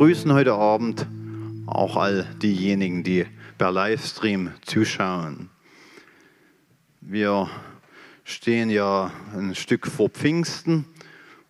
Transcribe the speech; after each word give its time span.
begrüßen 0.00 0.32
heute 0.32 0.54
Abend 0.54 1.06
auch 1.66 1.98
all 1.98 2.24
diejenigen, 2.42 3.02
die 3.02 3.26
per 3.58 3.70
Livestream 3.70 4.50
zuschauen. 4.62 5.50
Wir 7.02 7.50
stehen 8.24 8.70
ja 8.70 9.10
ein 9.36 9.54
Stück 9.54 9.86
vor 9.86 10.08
Pfingsten 10.08 10.86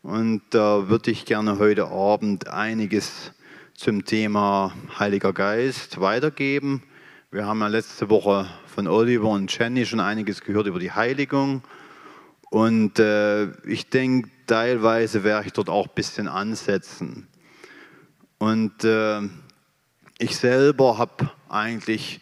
und 0.03 0.43
da 0.51 0.89
würde 0.89 1.13
ich 1.13 1.27
gerne 1.27 1.61
heute 1.61 1.87
Abend 1.93 2.49
einiges 2.49 3.31
zum 3.75 4.05
Thema 4.05 4.75
Heiliger 4.99 5.33
Geist 5.33 6.01
weitergeben. 6.01 6.83
Wir 7.31 7.47
haben 7.47 7.61
ja 7.61 7.69
letzte 7.69 8.11
Woche 8.11 8.49
von 8.67 8.89
Oliver 8.89 9.29
und 9.29 9.57
Jenny 9.57 9.87
schon 9.87 10.01
einiges 10.01 10.41
gehört 10.41 10.67
über 10.67 10.81
die 10.81 10.91
Heiligung. 10.91 11.63
Und 12.51 12.99
äh, 12.99 13.45
ich 13.65 13.91
denke, 13.91 14.29
teilweise 14.49 15.23
werde 15.23 15.47
ich 15.47 15.53
dort 15.53 15.69
auch 15.71 15.87
ein 15.87 15.95
bisschen 15.95 16.27
ansetzen. 16.27 17.29
Und 18.41 18.85
äh, 18.85 19.21
ich 20.19 20.35
selber 20.39 20.97
habe 20.97 21.31
eigentlich, 21.51 22.21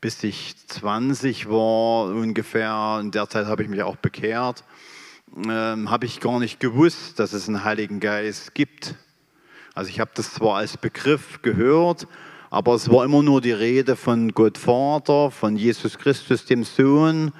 bis 0.00 0.24
ich 0.24 0.56
20 0.66 1.50
war 1.50 2.06
ungefähr, 2.06 2.96
in 3.02 3.10
der 3.10 3.28
Zeit 3.28 3.44
habe 3.44 3.64
ich 3.64 3.68
mich 3.68 3.82
auch 3.82 3.96
bekehrt, 3.96 4.64
äh, 5.36 5.50
habe 5.50 6.06
ich 6.06 6.20
gar 6.20 6.40
nicht 6.40 6.58
gewusst, 6.58 7.18
dass 7.18 7.34
es 7.34 7.48
einen 7.48 7.64
Heiligen 7.64 8.00
Geist 8.00 8.54
gibt. 8.54 8.94
Also 9.74 9.90
ich 9.90 10.00
habe 10.00 10.10
das 10.14 10.32
zwar 10.32 10.56
als 10.56 10.78
Begriff 10.78 11.42
gehört, 11.42 12.08
aber 12.48 12.74
es 12.74 12.90
war 12.90 13.04
immer 13.04 13.22
nur 13.22 13.42
die 13.42 13.52
Rede 13.52 13.94
von 13.94 14.32
Gott 14.32 14.56
Vater, 14.56 15.30
von 15.30 15.54
Jesus 15.54 15.98
Christus, 15.98 16.46
dem 16.46 16.64
Sohn 16.64 17.30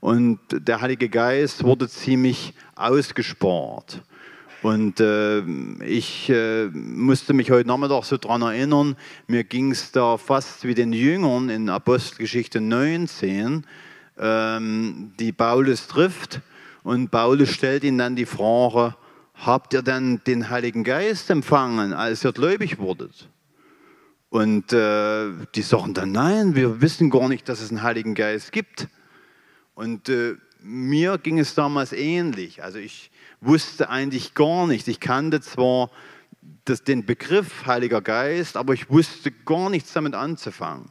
und 0.00 0.40
der 0.50 0.82
Heilige 0.82 1.08
Geist 1.08 1.64
wurde 1.64 1.88
ziemlich 1.88 2.52
ausgespart. 2.76 4.02
Und 4.62 4.98
äh, 4.98 5.40
ich 5.84 6.28
äh, 6.30 6.66
musste 6.72 7.32
mich 7.32 7.50
heute 7.50 7.68
Nachmittag 7.68 8.04
so 8.04 8.16
daran 8.16 8.42
erinnern, 8.42 8.96
mir 9.28 9.44
ging 9.44 9.70
es 9.70 9.92
da 9.92 10.16
fast 10.16 10.64
wie 10.64 10.74
den 10.74 10.92
Jüngern 10.92 11.48
in 11.48 11.68
Apostelgeschichte 11.68 12.60
19, 12.60 13.64
ähm, 14.18 15.12
die 15.20 15.32
Paulus 15.32 15.86
trifft. 15.86 16.40
Und 16.82 17.10
Paulus 17.10 17.50
stellt 17.50 17.84
ihnen 17.84 17.98
dann 17.98 18.16
die 18.16 18.26
Frage, 18.26 18.96
habt 19.34 19.74
ihr 19.74 19.82
denn 19.82 20.22
den 20.26 20.50
Heiligen 20.50 20.82
Geist 20.82 21.30
empfangen, 21.30 21.92
als 21.92 22.24
ihr 22.24 22.32
gläubig 22.32 22.78
wurdet? 22.78 23.28
Und 24.30 24.72
äh, 24.72 25.30
die 25.54 25.62
sagen 25.62 25.94
dann, 25.94 26.10
nein, 26.12 26.56
wir 26.56 26.80
wissen 26.80 27.10
gar 27.10 27.28
nicht, 27.28 27.48
dass 27.48 27.60
es 27.60 27.70
einen 27.70 27.82
Heiligen 27.82 28.14
Geist 28.14 28.50
gibt. 28.50 28.88
Und 29.74 30.08
äh, 30.08 30.34
mir 30.60 31.18
ging 31.18 31.38
es 31.38 31.54
damals 31.54 31.92
ähnlich. 31.92 32.62
Also 32.62 32.78
ich 32.78 33.10
wusste 33.40 33.88
eigentlich 33.88 34.34
gar 34.34 34.66
nicht. 34.66 34.88
Ich 34.88 35.00
kannte 35.00 35.40
zwar 35.40 35.90
das, 36.64 36.84
den 36.84 37.06
Begriff 37.06 37.66
Heiliger 37.66 38.02
Geist, 38.02 38.56
aber 38.56 38.74
ich 38.74 38.90
wusste 38.90 39.30
gar 39.30 39.70
nichts 39.70 39.92
damit 39.92 40.14
anzufangen. 40.14 40.90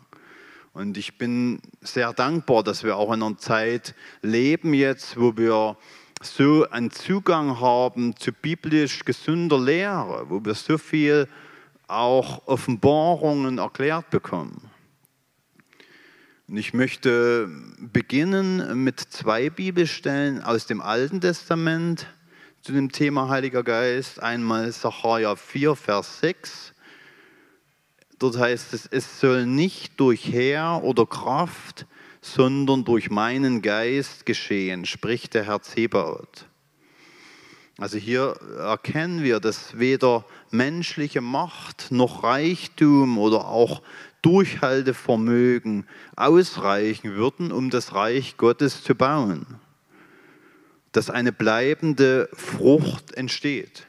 Und 0.73 0.97
ich 0.97 1.17
bin 1.17 1.59
sehr 1.81 2.13
dankbar, 2.13 2.63
dass 2.63 2.83
wir 2.83 2.97
auch 2.97 3.11
in 3.11 3.23
einer 3.23 3.37
Zeit 3.37 3.95
leben 4.21 4.73
jetzt, 4.73 5.19
wo 5.19 5.35
wir 5.35 5.77
so 6.21 6.67
einen 6.69 6.91
Zugang 6.91 7.59
haben 7.59 8.15
zu 8.15 8.31
biblisch 8.31 9.03
gesunder 9.05 9.59
Lehre, 9.59 10.29
wo 10.29 10.43
wir 10.43 10.53
so 10.55 10.77
viel 10.77 11.27
auch 11.87 12.47
Offenbarungen 12.47 13.57
erklärt 13.57 14.09
bekommen. 14.09 14.69
Und 16.47 16.57
ich 16.57 16.73
möchte 16.73 17.49
beginnen 17.79 18.83
mit 18.83 18.99
zwei 18.99 19.49
Bibelstellen 19.49 20.41
aus 20.41 20.65
dem 20.65 20.79
Alten 20.79 21.21
Testament 21.21 22.07
zu 22.61 22.71
dem 22.71 22.91
Thema 22.91 23.29
Heiliger 23.29 23.63
Geist. 23.63 24.21
Einmal 24.21 24.71
Sacharja 24.71 25.35
4, 25.35 25.75
Vers 25.75 26.19
6. 26.19 26.73
Dort 28.19 28.37
heißt 28.37 28.73
es, 28.73 28.87
es 28.87 29.19
soll 29.19 29.45
nicht 29.45 29.99
durch 29.99 30.25
Heer 30.25 30.81
oder 30.83 31.05
Kraft, 31.05 31.85
sondern 32.21 32.83
durch 32.83 33.09
meinen 33.09 33.61
Geist 33.61 34.25
geschehen, 34.25 34.85
spricht 34.85 35.33
der 35.33 35.45
Herr 35.45 35.61
Zebaoth. 35.61 36.45
Also 37.77 37.99
hier 37.99 38.35
erkennen 38.57 39.23
wir, 39.23 39.39
dass 39.39 39.77
weder 39.77 40.25
menschliche 40.49 41.21
Macht 41.21 41.91
noch 41.91 42.23
Reichtum 42.23 43.19
oder 43.19 43.47
auch 43.47 43.83
Durchhaltevermögen 44.23 45.87
ausreichen 46.15 47.13
würden, 47.13 47.51
um 47.51 47.69
das 47.69 47.93
Reich 47.93 48.35
Gottes 48.37 48.83
zu 48.83 48.95
bauen. 48.95 49.45
Dass 50.97 51.11
eine 51.11 51.31
bleibende 51.31 52.27
Frucht 52.33 53.13
entsteht. 53.13 53.85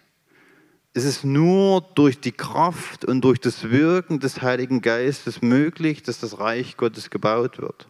Es 0.93 1.07
ist 1.07 1.25
nur 1.25 1.81
durch 1.95 2.21
die 2.21 2.33
Kraft 2.33 3.07
und 3.07 3.23
durch 3.23 3.41
das 3.41 3.71
Wirken 3.71 4.21
des 4.21 4.43
Heiligen 4.43 4.83
Geistes 4.83 5.41
möglich, 5.41 6.03
dass 6.03 6.21
das 6.21 6.39
Reich 6.39 6.77
Gottes 6.77 7.09
gebaut 7.09 7.63
wird. 7.63 7.89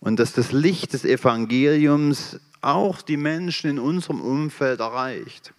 Und 0.00 0.18
dass 0.18 0.32
das 0.32 0.52
Licht 0.52 0.94
des 0.94 1.04
Evangeliums 1.04 2.40
auch 2.62 3.02
die 3.02 3.18
Menschen 3.18 3.68
in 3.68 3.78
unserem 3.78 4.22
Umfeld 4.22 4.80
erreicht 4.80 5.52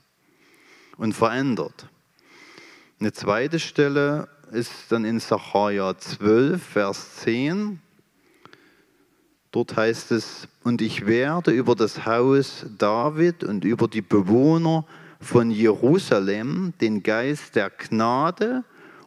und 0.98 1.14
verändert. 1.14 1.88
Eine 3.00 3.14
zweite 3.14 3.60
Stelle 3.60 4.28
ist 4.52 4.72
dann 4.90 5.06
in 5.06 5.20
Sacharja 5.20 5.96
12, 5.96 6.64
Vers 6.64 7.16
10. 7.18 7.80
Dort 9.52 9.76
heißt 9.76 10.12
es, 10.12 10.48
und 10.64 10.82
ich 10.82 11.08
werde 11.08 11.52
über 11.52 11.76
das 11.76 12.06
Haus 12.06 12.66
David 12.78 13.44
und 13.44 13.66
über 13.66 13.88
die 13.88 14.04
Bewohner 14.04 14.86
von 15.20 15.50
Jerusalem 15.50 16.74
den 16.80 17.02
Geist 17.02 17.56
der 17.56 17.72
Gnade 17.72 18.64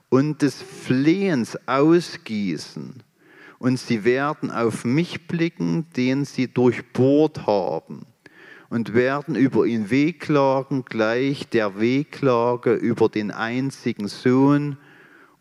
und 0.08 0.42
des 0.42 0.60
Flehens 0.60 1.56
ausgießen. 1.66 3.03
Und 3.60 3.78
sie 3.78 4.04
werden 4.04 4.50
auf 4.50 4.84
mich 4.84 5.28
blicken, 5.28 5.86
den 5.97 6.25
sie 6.25 6.48
durchbohrt 6.48 7.47
haben 7.47 8.04
und 8.69 8.94
werden 8.94 9.36
über 9.36 9.64
ihn 9.64 9.91
wehklagen, 9.91 10.84
gleich 10.84 11.48
der 11.50 11.78
Wehklage 11.78 12.74
über 12.74 13.09
den 13.09 13.30
einzigen 13.30 14.09
Sohn 14.09 14.76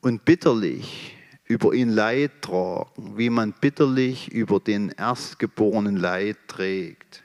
und 0.02 0.26
bitterlich 0.26 1.18
über 1.52 1.74
ihn 1.74 1.90
Leid 1.90 2.42
tragen, 2.42 3.18
wie 3.18 3.30
man 3.30 3.52
bitterlich 3.52 4.32
über 4.32 4.62
den 4.62 4.90
Erstgeborenen 4.90 5.98
Leid 5.98 6.38
trägt. 6.48 7.24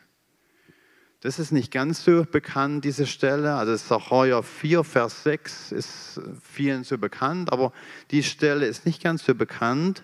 Das 1.20 1.38
ist 1.38 1.53
nicht 1.53 1.72
ganz 1.72 2.04
so 2.04 2.25
bekannt, 2.25 2.84
diese 2.84 3.06
Stelle. 3.06 3.54
Also 3.54 3.76
Sacharja 3.76 4.42
4, 4.42 4.82
Vers 4.82 5.22
6 5.22 5.72
ist 5.72 6.20
vielen 6.42 6.82
so 6.82 6.98
bekannt, 6.98 7.53
aber 7.53 7.72
die 8.10 8.25
Stelle 8.25 8.66
ist 8.66 8.84
nicht 8.84 9.03
ganz 9.03 9.25
so 9.25 9.34
bekannt. 9.34 10.03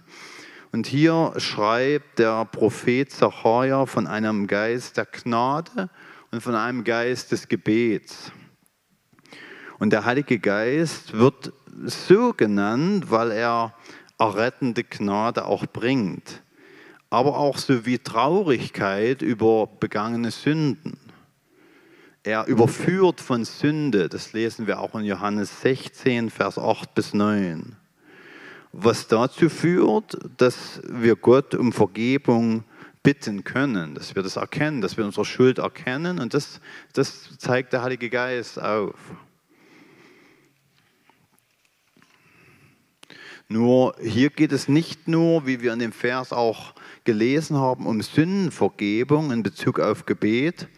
Und 0.71 0.87
hier 0.87 1.35
schreibt 1.37 2.21
der 2.21 2.45
Prophet 2.45 3.11
Sacharja 3.11 3.87
von 3.87 4.07
einem 4.07 4.47
Geist 4.47 4.97
der 4.97 5.07
Gnade 5.07 5.91
und 6.31 6.41
von 6.43 6.55
einem 6.55 6.85
Geist 6.85 7.33
des 7.33 7.49
Gebets. 7.49 8.31
Und 9.81 9.91
der 9.91 10.05
Heilige 10.05 10.39
Geist 10.39 11.13
wird 11.13 11.53
so 11.85 12.33
genannt, 12.33 13.11
weil 13.11 13.33
er 13.33 13.75
errettende 14.31 14.85
Gnade 14.85 15.45
auch 15.45 15.67
bringt, 15.67 16.43
aber 17.11 17.37
auch 17.37 17.59
so 17.59 17.87
wie 17.87 17.99
Traurigkeit 17.99 19.23
über 19.23 19.67
begangene 19.67 20.31
Sünden. 20.31 20.99
Er 22.23 22.47
überführt 22.47 23.21
von 23.21 23.45
Sünde, 23.45 24.09
das 24.09 24.33
lesen 24.33 24.67
wir 24.67 24.81
auch 24.81 24.95
in 24.95 25.05
Johannes 25.05 25.63
16, 25.63 26.31
Vers 26.31 26.57
8 26.57 26.95
bis 26.95 27.15
9 27.15 27.77
was 28.73 29.07
dazu 29.07 29.49
führt, 29.49 30.19
dass 30.39 30.81
wir 30.89 31.15
Gott 31.15 31.55
um 31.55 31.73
Vergebung 31.73 32.65
bitten 33.03 33.45
können, 33.45 33.95
dass 33.95 34.15
wir 34.15 34.23
das 34.23 34.37
erkennen, 34.37 34.81
dass 34.81 34.97
wir 34.97 35.05
unsere 35.05 35.25
Schuld 35.25 35.59
erkennen 35.59 36.19
und 36.19 36.35
das, 36.35 36.61
das 36.93 37.37
zeigt 37.39 37.73
der 37.73 37.83
Heilige 37.83 38.09
Geist 38.09 38.61
auf. 38.61 38.95
Nur 43.53 43.95
hier 44.01 44.31
geht 44.31 44.51
es 44.51 44.67
nicht 44.67 45.09
nur, 45.09 45.47
wie 45.47 45.61
wir 45.61 45.75
in 45.75 45.79
dem 45.79 45.93
Vers 45.93 46.33
auch 46.33 46.73
gelesen 47.05 47.59
haben, 47.59 47.85
um 47.85 48.01
Sündenvergebung 48.01 49.31
in 49.31 49.43
Bezug 49.43 49.79
auf 49.79 50.07
Gebet, 50.07 50.69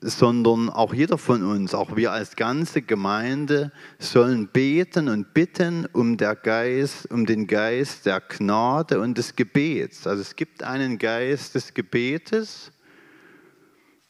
sondern 0.00 0.68
auch 0.68 0.92
jeder 0.92 1.16
von 1.16 1.44
uns, 1.44 1.72
auch 1.72 1.94
wir 1.94 2.10
als 2.10 2.34
ganze 2.34 2.82
Gemeinde, 2.82 3.70
sollen 4.00 4.48
beten 4.48 5.08
und 5.08 5.32
bitten 5.32 5.86
um, 5.92 6.16
Geist, 6.16 7.08
um 7.12 7.24
den 7.24 7.46
Geist 7.46 8.04
der 8.04 8.20
Gnade 8.20 9.00
und 9.00 9.16
des 9.16 9.36
Gebets. 9.36 10.08
Also 10.08 10.22
es 10.22 10.34
gibt 10.34 10.64
einen 10.64 10.98
Geist 10.98 11.54
des 11.54 11.72
Gebetes 11.72 12.72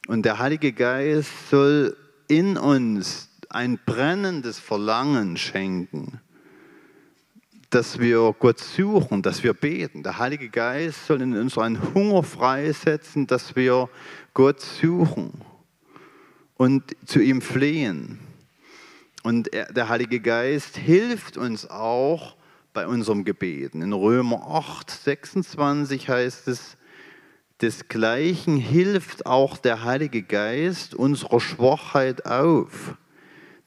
und 0.09 0.25
der 0.25 0.39
Heilige 0.39 0.73
Geist 0.73 1.31
soll 1.51 1.95
in 2.27 2.57
uns 2.57 3.29
ein 3.51 3.79
brennendes 3.85 4.59
Verlangen 4.59 5.37
schenken, 5.37 6.21
dass 7.71 8.01
wir 8.01 8.35
Gott 8.39 8.59
suchen, 8.59 9.23
dass 9.23 9.43
wir 9.45 9.55
beten. 9.55 10.03
Der 10.03 10.19
Heilige 10.19 10.49
Geist 10.49 11.07
soll 11.07 11.23
in 11.23 11.37
uns 11.37 11.57
einen 11.57 11.95
Hunger 11.95 12.25
freisetzen, 12.25 13.27
dass 13.27 13.55
wir 13.55 13.89
Gott 14.35 14.61
suchen 14.61 15.33
und 16.57 16.97
zu 17.07 17.21
ihm 17.21 17.41
flehen. 17.41 18.19
Und 19.23 19.51
der 19.53 19.89
Heilige 19.89 20.21
Geist 20.21 20.77
hilft 20.77 21.37
uns 21.37 21.71
auch 21.71 22.37
bei 22.73 22.87
unserem 22.87 23.25
Gebeten. 23.25 23.83
In 23.83 23.93
Römer 23.93 24.47
8, 24.49 24.91
26 24.91 26.09
heißt 26.09 26.49
es, 26.49 26.77
desgleichen 27.61 28.57
hilft 28.57 29.27
auch 29.27 29.59
der 29.59 29.85
Heilige 29.85 30.23
Geist 30.23 30.95
unserer 30.95 31.41
Schwachheit 31.41 32.27
auf. 32.27 32.97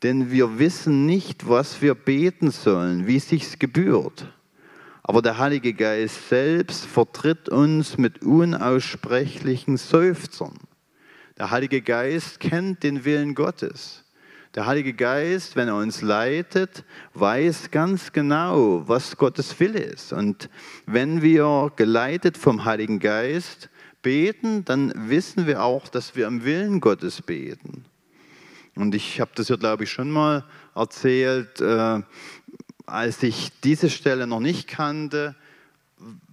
Denn 0.03 0.31
wir 0.31 0.59
wissen 0.59 1.05
nicht, 1.05 1.47
was 1.47 1.81
wir 1.81 1.95
beten 1.95 2.51
sollen, 2.51 3.07
wie 3.07 3.15
es 3.15 3.29
sich 3.29 3.57
gebührt. 3.57 4.27
Aber 5.01 5.21
der 5.21 5.37
Heilige 5.37 5.73
Geist 5.73 6.29
selbst 6.29 6.85
vertritt 6.85 7.49
uns 7.49 7.97
mit 7.97 8.21
unaussprechlichen 8.21 9.77
Seufzern. 9.77 10.57
Der 11.37 11.51
Heilige 11.51 11.81
Geist 11.81 12.39
kennt 12.39 12.83
den 12.83 13.05
Willen 13.05 13.33
Gottes. 13.33 14.03
Der 14.55 14.65
Heilige 14.65 14.93
Geist, 14.93 15.55
wenn 15.55 15.67
er 15.67 15.77
uns 15.77 16.01
leitet, 16.01 16.83
weiß 17.15 17.71
ganz 17.71 18.11
genau, 18.11 18.87
was 18.87 19.17
Gottes 19.17 19.59
Wille 19.59 19.79
ist. 19.79 20.13
Und 20.13 20.49
wenn 20.85 21.21
wir 21.21 21.71
geleitet 21.75 22.37
vom 22.37 22.65
Heiligen 22.65 22.99
Geist 22.99 23.69
beten, 24.03 24.63
dann 24.63 24.93
wissen 25.09 25.47
wir 25.47 25.63
auch, 25.63 25.87
dass 25.87 26.15
wir 26.15 26.27
im 26.27 26.45
Willen 26.45 26.81
Gottes 26.81 27.21
beten. 27.21 27.85
Und 28.75 28.95
ich 28.95 29.21
habe 29.21 29.31
das 29.35 29.49
ja, 29.49 29.55
glaube 29.55 29.83
ich, 29.83 29.91
schon 29.91 30.09
mal 30.09 30.43
erzählt, 30.75 31.61
äh, 31.61 32.01
als 32.85 33.23
ich 33.23 33.51
diese 33.63 33.89
Stelle 33.89 34.27
noch 34.27 34.39
nicht 34.39 34.67
kannte, 34.67 35.35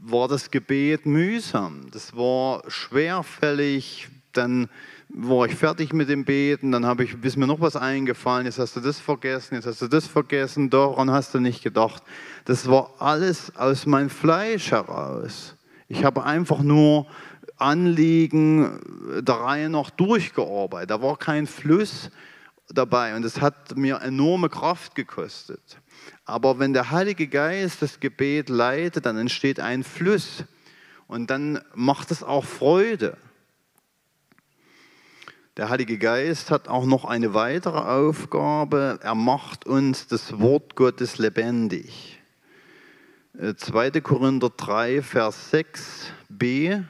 war 0.00 0.26
das 0.28 0.50
Gebet 0.50 1.06
mühsam. 1.06 1.86
Das 1.92 2.16
war 2.16 2.62
schwerfällig. 2.68 4.08
Dann 4.32 4.68
war 5.12 5.46
ich 5.46 5.54
fertig 5.56 5.92
mit 5.92 6.08
dem 6.08 6.24
Beten, 6.24 6.70
dann 6.70 6.86
habe 6.86 7.04
ich, 7.04 7.16
ist 7.22 7.36
mir 7.36 7.46
noch 7.46 7.60
was 7.60 7.74
eingefallen, 7.74 8.46
jetzt 8.46 8.58
hast 8.58 8.76
du 8.76 8.80
das 8.80 9.00
vergessen, 9.00 9.56
jetzt 9.56 9.66
hast 9.66 9.82
du 9.82 9.88
das 9.88 10.06
vergessen, 10.06 10.70
daran 10.70 11.10
hast 11.10 11.34
du 11.34 11.40
nicht 11.40 11.62
gedacht. 11.62 12.02
Das 12.44 12.70
war 12.70 12.94
alles 12.98 13.54
aus 13.56 13.86
meinem 13.86 14.10
Fleisch 14.10 14.70
heraus. 14.70 15.56
Ich 15.88 16.04
habe 16.04 16.22
einfach 16.24 16.62
nur 16.62 17.06
Anliegen 17.56 18.80
der 19.20 19.34
Reihe 19.34 19.68
noch 19.68 19.90
durchgearbeitet. 19.90 20.90
Da 20.90 21.02
war 21.02 21.16
kein 21.16 21.46
Fluss 21.46 22.10
dabei 22.72 23.14
und 23.16 23.24
es 23.24 23.40
hat 23.40 23.76
mir 23.76 24.00
enorme 24.02 24.48
Kraft 24.48 24.94
gekostet. 24.94 25.78
Aber 26.24 26.58
wenn 26.58 26.72
der 26.72 26.90
Heilige 26.90 27.26
Geist 27.26 27.82
das 27.82 28.00
Gebet 28.00 28.48
leitet, 28.48 29.06
dann 29.06 29.18
entsteht 29.18 29.60
ein 29.60 29.84
Fluss 29.84 30.44
und 31.06 31.30
dann 31.30 31.60
macht 31.74 32.10
es 32.10 32.22
auch 32.22 32.44
Freude. 32.44 33.16
Der 35.56 35.68
Heilige 35.68 35.98
Geist 35.98 36.50
hat 36.50 36.68
auch 36.68 36.86
noch 36.86 37.04
eine 37.04 37.34
weitere 37.34 37.78
Aufgabe. 37.78 38.98
Er 39.02 39.14
macht 39.14 39.66
uns 39.66 40.06
das 40.06 40.38
Wort 40.38 40.76
Gottes 40.76 41.18
lebendig. 41.18 42.20
2. 43.56 43.86
Äh, 43.86 44.00
Korinther 44.00 44.50
3, 44.56 45.02
Vers 45.02 45.52
6b. 45.52 46.84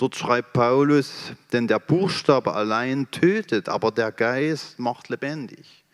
Dort 0.00 0.16
schreibt 0.16 0.54
Paulus, 0.54 1.34
denn 1.52 1.68
der 1.68 1.78
Buchstabe 1.78 2.54
allein 2.54 3.10
tötet, 3.10 3.68
aber 3.68 3.90
der 3.90 4.10
Geist 4.12 4.78
macht 4.78 5.10
lebendig. 5.10 5.84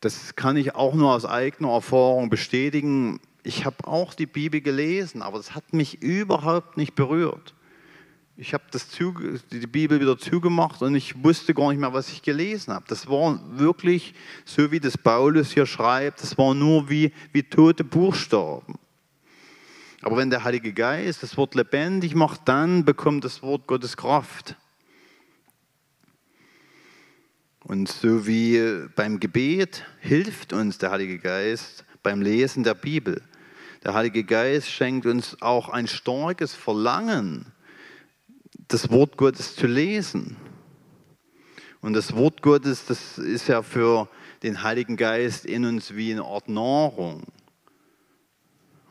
Das 0.00 0.36
kann 0.36 0.58
ich 0.58 0.74
auch 0.74 0.92
nur 0.92 1.14
aus 1.14 1.24
eigener 1.24 1.70
Erfahrung 1.70 2.28
bestätigen. 2.28 3.20
Ich 3.42 3.64
habe 3.64 3.76
auch 3.86 4.12
die 4.12 4.26
Bibel 4.26 4.60
gelesen, 4.60 5.22
aber 5.22 5.38
das 5.38 5.54
hat 5.54 5.72
mich 5.72 6.02
überhaupt 6.02 6.76
nicht 6.76 6.96
berührt. 6.96 7.54
Ich 8.36 8.52
habe 8.52 8.64
die 9.50 9.66
Bibel 9.68 10.00
wieder 10.00 10.18
zugemacht 10.18 10.82
und 10.82 10.94
ich 10.94 11.24
wusste 11.24 11.54
gar 11.54 11.70
nicht 11.70 11.80
mehr, 11.80 11.94
was 11.94 12.10
ich 12.10 12.20
gelesen 12.20 12.74
habe. 12.74 12.84
Das 12.88 13.08
war 13.08 13.40
wirklich, 13.58 14.12
so 14.44 14.70
wie 14.70 14.80
das 14.80 14.98
Paulus 14.98 15.52
hier 15.52 15.64
schreibt, 15.64 16.22
das 16.22 16.36
war 16.36 16.52
nur 16.52 16.90
wie, 16.90 17.10
wie 17.32 17.42
tote 17.42 17.84
Buchstaben. 17.84 18.74
Aber 20.04 20.18
wenn 20.18 20.28
der 20.28 20.44
Heilige 20.44 20.74
Geist 20.74 21.22
das 21.22 21.38
Wort 21.38 21.54
lebendig 21.54 22.14
macht, 22.14 22.42
dann 22.44 22.84
bekommt 22.84 23.24
das 23.24 23.42
Wort 23.42 23.66
Gottes 23.66 23.96
Kraft. 23.96 24.54
Und 27.60 27.88
so 27.88 28.26
wie 28.26 28.86
beim 28.96 29.18
Gebet 29.18 29.86
hilft 30.00 30.52
uns 30.52 30.76
der 30.76 30.90
Heilige 30.90 31.18
Geist 31.18 31.86
beim 32.02 32.20
Lesen 32.20 32.64
der 32.64 32.74
Bibel. 32.74 33.22
Der 33.82 33.94
Heilige 33.94 34.24
Geist 34.24 34.68
schenkt 34.68 35.06
uns 35.06 35.40
auch 35.40 35.70
ein 35.70 35.86
starkes 35.86 36.54
Verlangen, 36.54 37.46
das 38.68 38.90
Wort 38.90 39.16
Gottes 39.16 39.56
zu 39.56 39.66
lesen. 39.66 40.36
Und 41.80 41.94
das 41.94 42.14
Wort 42.14 42.42
Gottes, 42.42 42.84
das 42.84 43.16
ist 43.16 43.48
ja 43.48 43.62
für 43.62 44.10
den 44.42 44.62
Heiligen 44.62 44.98
Geist 44.98 45.46
in 45.46 45.64
uns 45.64 45.94
wie 45.96 46.12
eine 46.12 46.24
Art 46.24 46.50
Nahrung. 46.50 47.22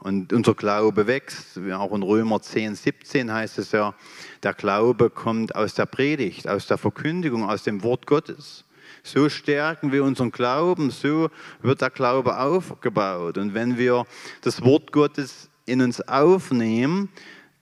Und 0.04 0.34
unser 0.34 0.54
Glaube 0.54 1.08
wächst. 1.08 1.58
Auch 1.72 1.96
in 1.96 2.04
Römer 2.04 2.42
10, 2.42 2.76
17 2.76 3.32
heißt 3.32 3.58
es 3.58 3.72
ja, 3.72 3.96
der 4.44 4.54
Glaube 4.54 5.10
kommt 5.10 5.56
aus 5.56 5.76
der 5.76 5.86
Predigt, 5.86 6.46
aus 6.46 6.68
der 6.68 6.78
Verkündigung, 6.78 7.50
aus 7.50 7.64
dem 7.64 7.84
Wort 7.84 8.06
Gottes. 8.06 8.66
So 9.02 9.30
stärken 9.30 9.94
wir 9.94 10.04
unseren 10.04 10.32
Glauben, 10.32 10.92
so 10.92 11.30
wird 11.62 11.80
der 11.80 11.90
Glaube 11.90 12.38
aufgebaut. 12.38 13.38
Und 13.38 13.54
wenn 13.54 13.78
wir 13.78 14.06
das 14.42 14.62
Wort 14.66 14.92
Gottes 14.92 15.50
in 15.66 15.82
uns 15.82 16.02
aufnehmen, 16.02 17.08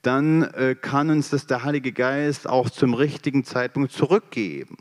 dann 0.02 0.42
äh, 0.42 0.74
kann 0.74 1.10
uns 1.10 1.30
das 1.30 1.46
der 1.46 1.62
Heilige 1.62 1.92
Geist 1.92 2.48
auch 2.48 2.70
zum 2.70 2.94
richtigen 2.94 3.44
Zeitpunkt 3.44 3.92
zurückgeben. 3.92 4.78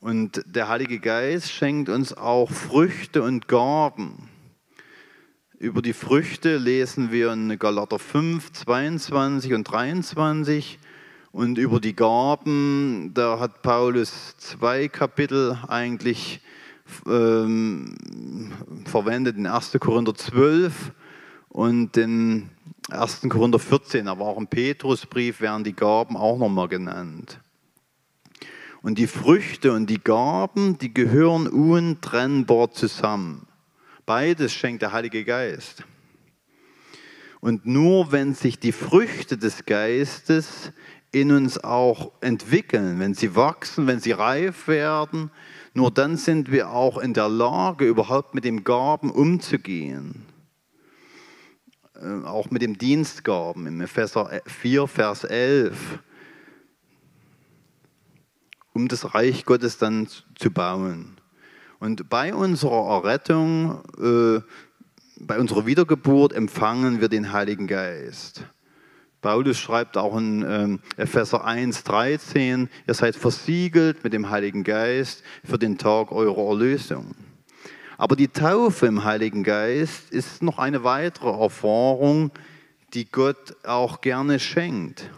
Und 0.00 0.42
der 0.46 0.68
Heilige 0.68 0.98
Geist 0.98 1.52
schenkt 1.52 1.88
uns 1.88 2.12
auch 2.12 2.50
Früchte 2.50 3.22
und 3.22 3.46
Gaben. 3.46 4.30
Über 5.58 5.80
die 5.80 5.94
Früchte 5.94 6.58
lesen 6.58 7.10
wir 7.10 7.32
in 7.32 7.58
Galater 7.58 7.98
5, 7.98 8.52
22 8.52 9.54
und 9.54 9.64
23. 9.64 10.78
Und 11.32 11.56
über 11.56 11.80
die 11.80 11.96
Gaben, 11.96 13.12
da 13.14 13.38
hat 13.38 13.62
Paulus 13.62 14.36
zwei 14.36 14.88
Kapitel 14.88 15.58
eigentlich 15.66 16.42
ähm, 17.06 17.96
verwendet, 18.84 19.38
in 19.38 19.46
1. 19.46 19.78
Korinther 19.80 20.14
12 20.14 20.92
und 21.48 21.96
in 21.96 22.50
1. 22.90 23.22
Korinther 23.30 23.58
14, 23.58 24.08
aber 24.08 24.26
auch 24.26 24.36
im 24.36 24.48
Petrusbrief 24.48 25.40
werden 25.40 25.64
die 25.64 25.74
Gaben 25.74 26.18
auch 26.18 26.36
nochmal 26.36 26.68
genannt. 26.68 27.40
Und 28.82 28.98
die 28.98 29.06
Früchte 29.06 29.72
und 29.72 29.88
die 29.88 30.04
Gaben, 30.04 30.76
die 30.76 30.92
gehören 30.92 31.46
untrennbar 31.46 32.72
zusammen. 32.72 33.45
Beides 34.06 34.52
schenkt 34.52 34.82
der 34.82 34.92
Heilige 34.92 35.24
Geist. 35.24 35.84
Und 37.40 37.66
nur 37.66 38.12
wenn 38.12 38.34
sich 38.34 38.58
die 38.58 38.72
Früchte 38.72 39.36
des 39.36 39.66
Geistes 39.66 40.72
in 41.12 41.32
uns 41.32 41.62
auch 41.62 42.12
entwickeln, 42.20 42.98
wenn 43.00 43.14
sie 43.14 43.34
wachsen, 43.34 43.86
wenn 43.86 44.00
sie 44.00 44.12
reif 44.12 44.68
werden, 44.68 45.30
nur 45.74 45.90
dann 45.90 46.16
sind 46.16 46.50
wir 46.50 46.70
auch 46.70 46.98
in 46.98 47.14
der 47.14 47.28
Lage, 47.28 47.86
überhaupt 47.86 48.34
mit 48.34 48.44
den 48.44 48.64
Gaben 48.64 49.10
umzugehen. 49.10 50.24
Äh, 51.94 52.24
auch 52.24 52.50
mit 52.50 52.62
dem 52.62 52.78
Dienstgaben 52.78 53.66
im 53.66 53.80
Epheser 53.80 54.40
4, 54.46 54.86
Vers 54.86 55.24
11, 55.24 55.98
um 58.72 58.88
das 58.88 59.14
Reich 59.14 59.44
Gottes 59.44 59.78
dann 59.78 60.08
zu 60.36 60.50
bauen. 60.50 61.16
Und 61.78 62.08
bei 62.08 62.34
unserer 62.34 62.88
Errettung, 62.96 63.80
äh, 63.98 64.40
bei 65.18 65.38
unserer 65.38 65.66
Wiedergeburt 65.66 66.32
empfangen 66.32 67.00
wir 67.00 67.08
den 67.08 67.32
Heiligen 67.32 67.66
Geist. 67.66 68.44
Paulus 69.22 69.58
schreibt 69.58 69.96
auch 69.96 70.16
in 70.16 70.44
ähm, 70.48 70.80
Epheser 70.96 71.44
1, 71.44 71.84
13, 71.84 72.68
ihr 72.86 72.94
seid 72.94 73.16
versiegelt 73.16 74.04
mit 74.04 74.12
dem 74.12 74.30
Heiligen 74.30 74.62
Geist 74.62 75.22
für 75.44 75.58
den 75.58 75.78
Tag 75.78 76.12
eurer 76.12 76.50
Erlösung. 76.50 77.14
Aber 77.98 78.14
die 78.14 78.28
Taufe 78.28 78.86
im 78.86 79.04
Heiligen 79.04 79.42
Geist 79.42 80.10
ist 80.10 80.42
noch 80.42 80.58
eine 80.58 80.84
weitere 80.84 81.30
Erfahrung, 81.30 82.30
die 82.94 83.10
Gott 83.10 83.56
auch 83.64 84.00
gerne 84.00 84.38
schenkt. 84.38 85.10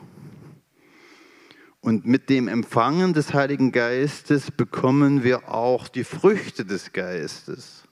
Und 1.81 2.07
mit 2.07 2.29
dem 2.29 2.49
Empfangen 2.49 3.13
des 3.13 3.35
Heiligen 3.35 3.71
Geistes 3.73 4.51
bekommen 4.51 5.23
wir 5.23 5.49
auch 5.49 5.89
die 5.89 6.05
Früchte 6.05 6.65
des 6.65 6.93
Geistes. 6.93 7.85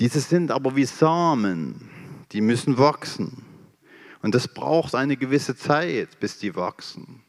Diese 0.00 0.20
sind 0.20 0.50
aber 0.50 0.74
wie 0.76 0.86
Samen, 0.86 1.88
die 2.32 2.40
müssen 2.40 2.78
wachsen. 2.78 3.44
Und 4.22 4.34
das 4.34 4.48
braucht 4.48 4.94
eine 4.94 5.16
gewisse 5.16 5.56
Zeit, 5.56 6.18
bis 6.20 6.38
die 6.38 6.56
wachsen. 6.56 7.22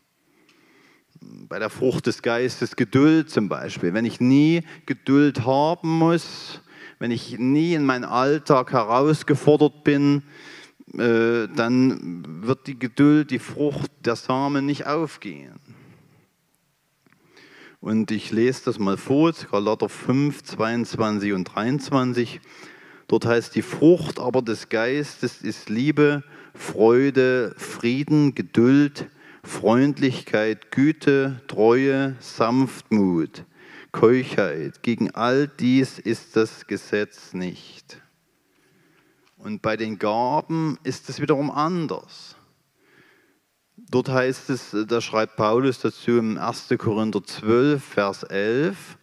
Bei 1.22 1.60
der 1.60 1.70
Frucht 1.70 2.08
des 2.08 2.22
Geistes 2.22 2.76
Geduld 2.76 3.30
zum 3.30 3.48
Beispiel. 3.48 3.94
Wenn 3.94 4.06
ich 4.06 4.20
nie 4.20 4.64
Geduld 4.86 5.46
haben 5.46 6.00
muss, 6.00 6.62
wenn 6.98 7.12
ich 7.12 7.38
nie 7.38 7.74
in 7.74 7.86
meinen 7.86 8.06
Alltag 8.06 8.72
herausgefordert 8.72 9.84
bin, 9.84 10.24
äh, 10.98 11.48
dann 11.56 12.24
wird 12.46 12.68
die 12.68 12.78
Geduld, 12.78 13.32
die 13.32 13.40
Frucht 13.40 13.92
der 14.06 14.16
Samen 14.16 14.66
nicht 14.66 14.88
aufgehen. 14.88 15.60
Und 17.80 18.12
ich 18.12 18.32
lese 18.32 18.66
das 18.66 18.78
mal 18.78 18.98
vor, 18.98 19.34
Galater 19.52 19.90
5, 19.90 20.44
22 20.44 21.34
und 21.34 21.46
23. 21.46 22.42
Dort 23.08 23.26
heißt 23.26 23.56
die 23.56 23.64
Frucht 23.64 24.20
aber 24.20 24.42
des 24.42 24.70
Geistes 24.70 25.42
ist 25.42 25.70
Liebe, 25.70 26.24
Freude, 26.54 27.56
Frieden, 27.58 28.36
Geduld, 28.36 29.08
Freundlichkeit, 29.44 30.72
Güte, 30.72 31.42
Treue, 31.48 32.16
Sanftmut, 32.20 33.46
Keuchheit. 33.92 34.84
Gegen 34.84 35.12
all 35.12 35.48
dies 35.48 35.98
ist 35.98 36.36
das 36.36 36.68
Gesetz 36.68 37.34
nicht. 37.34 38.01
Und 39.44 39.62
bei 39.62 39.76
den 39.76 39.98
Gaben 39.98 40.78
ist 40.84 41.10
es 41.10 41.20
wiederum 41.20 41.50
anders. 41.50 42.36
Dort 43.76 44.10
heißt 44.10 44.50
es, 44.52 44.76
da 44.88 45.02
schreibt 45.02 45.36
Paulus 45.36 45.80
dazu 45.80 46.12
im 46.12 46.38
1. 46.38 46.70
Korinther 46.78 47.24
12, 47.24 47.84
Vers 47.84 48.24
11, 48.24 48.98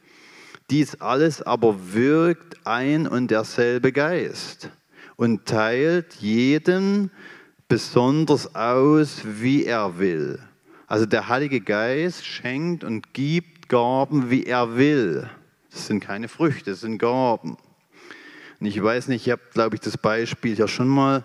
dies 0.71 1.00
alles 1.00 1.42
aber 1.42 1.92
wirkt 1.92 2.66
ein 2.66 3.07
und 3.07 3.30
derselbe 3.30 3.92
Geist 3.92 4.71
und 5.16 5.47
teilt 5.47 6.14
jedem 6.14 7.11
besonders 7.66 8.54
aus, 8.54 9.23
wie 9.25 9.64
er 9.64 9.99
will. 9.99 10.38
Also 10.87 11.04
der 11.04 11.28
Heilige 11.28 11.61
Geist 11.61 12.25
schenkt 12.25 12.85
und 12.85 13.12
gibt 13.12 13.68
Gaben, 13.68 14.30
wie 14.30 14.45
er 14.45 14.76
will. 14.76 15.28
Das 15.71 15.87
sind 15.87 16.00
keine 16.00 16.28
Früchte, 16.28 16.71
das 16.71 16.80
sind 16.80 16.99
Gaben. 16.99 17.59
Und 18.60 18.66
ich 18.66 18.82
weiß 18.82 19.08
nicht, 19.08 19.26
ich 19.26 19.32
habe, 19.32 19.42
glaube 19.52 19.76
ich, 19.76 19.80
das 19.80 19.96
Beispiel 19.96 20.58
ja 20.58 20.68
schon 20.68 20.88
mal 20.88 21.24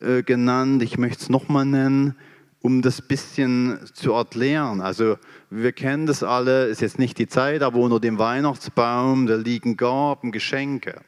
äh, 0.00 0.22
genannt. 0.22 0.82
Ich 0.82 0.98
möchte 0.98 1.22
es 1.22 1.28
nochmal 1.28 1.64
nennen 1.64 2.16
um 2.64 2.80
das 2.80 3.02
bisschen 3.02 3.78
zu 3.92 4.14
erklären. 4.14 4.80
Also 4.80 5.18
wir 5.50 5.72
kennen 5.72 6.06
das 6.06 6.22
alle, 6.22 6.64
ist 6.64 6.80
jetzt 6.80 6.98
nicht 6.98 7.18
die 7.18 7.26
Zeit, 7.26 7.60
aber 7.60 7.78
unter 7.78 8.00
dem 8.00 8.18
Weihnachtsbaum, 8.18 9.26
da 9.26 9.34
liegen 9.34 9.76
Gaben, 9.76 10.32
Geschenke, 10.32 11.02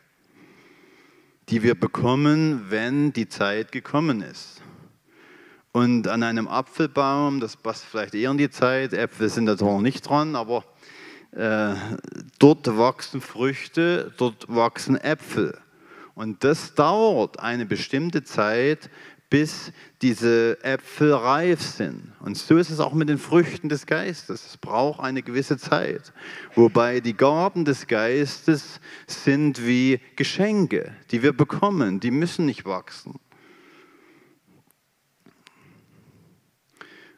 die 1.49 1.63
wir 1.63 1.75
bekommen, 1.75 2.67
wenn 2.69 3.15
die 3.15 3.31
Zeit 3.31 3.73
gekommen 3.73 4.21
ist. 4.21 4.61
Und 5.73 6.09
an 6.09 6.23
einem 6.23 6.47
Apfelbaum, 6.47 7.41
das 7.41 7.57
passt 7.57 7.87
vielleicht 7.87 8.15
eher 8.15 8.33
in 8.33 8.37
die 8.37 8.51
Zeit, 8.51 8.93
Äpfel 8.93 9.31
sind 9.31 9.47
da 9.47 9.55
noch 9.55 9.81
nicht 9.81 10.03
dran, 10.03 10.37
aber 10.37 10.63
äh, 11.33 11.75
dort 12.39 12.67
wachsen 12.77 13.21
Früchte, 13.21 14.13
dort 14.17 14.47
wachsen 14.49 14.97
Äpfel. 14.97 15.59
Und 16.15 16.45
das 16.45 16.75
dauert 16.75 17.41
eine 17.41 17.67
bestimmte 17.67 18.25
Zeit, 18.25 18.91
bis 19.29 19.73
diese 20.03 20.63
Äpfel 20.63 21.13
reif 21.13 21.61
sind. 21.61 22.13
Und 22.21 22.37
so 22.37 22.57
ist 22.57 22.71
es 22.71 22.81
auch 22.81 22.95
mit 22.95 23.09
den 23.09 23.19
Früchten 23.19 23.69
des 23.69 23.87
Geistes. 23.87 24.47
Es 24.47 24.57
braucht 24.57 25.01
eine 25.01 25.23
gewisse 25.23 25.59
Zeit. 25.59 26.13
Wobei 26.55 27.01
die 27.01 27.17
Gaben 27.17 27.65
des 27.65 27.87
Geistes 27.87 28.81
sind 29.07 29.67
wie 29.67 30.01
Geschenke, 30.15 30.95
die 31.11 31.23
wir 31.23 31.33
bekommen, 31.33 32.01
die 32.01 32.11
müssen 32.11 32.47
nicht 32.47 32.65
wachsen. 32.65 33.19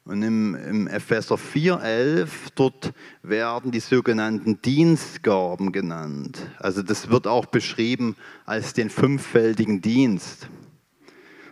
Und 0.09 0.23
im, 0.23 0.55
im 0.55 0.89
Epheser 0.89 1.35
4,11, 1.35 2.29
dort 2.55 2.95
werden 3.23 3.73
die 3.73 3.81
sogenannten 3.81 4.63
Dienstgaben 4.63 5.71
genannt. 5.71 6.39
Also 6.59 6.81
das 6.81 7.11
wird 7.11 7.27
auch 7.27 7.45
beschrieben 7.45 8.17
als 8.47 8.73
den 8.73 8.89
fünffältigen 8.89 9.83
Dienst. 9.83 10.49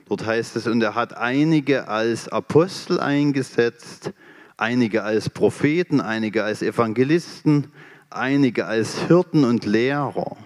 Dort 0.08 0.24
heißt 0.24 0.56
es, 0.56 0.66
und 0.66 0.80
er 0.80 0.94
hat 0.94 1.14
einige 1.18 1.88
als 1.88 2.28
Apostel 2.28 2.98
eingesetzt, 2.98 4.12
einige 4.56 5.02
als 5.02 5.28
Propheten, 5.28 6.00
einige 6.00 6.42
als 6.42 6.62
Evangelisten, 6.62 7.66
einige 8.08 8.64
als 8.64 9.00
Hirten 9.06 9.44
und 9.44 9.66
Lehrer. 9.66 10.38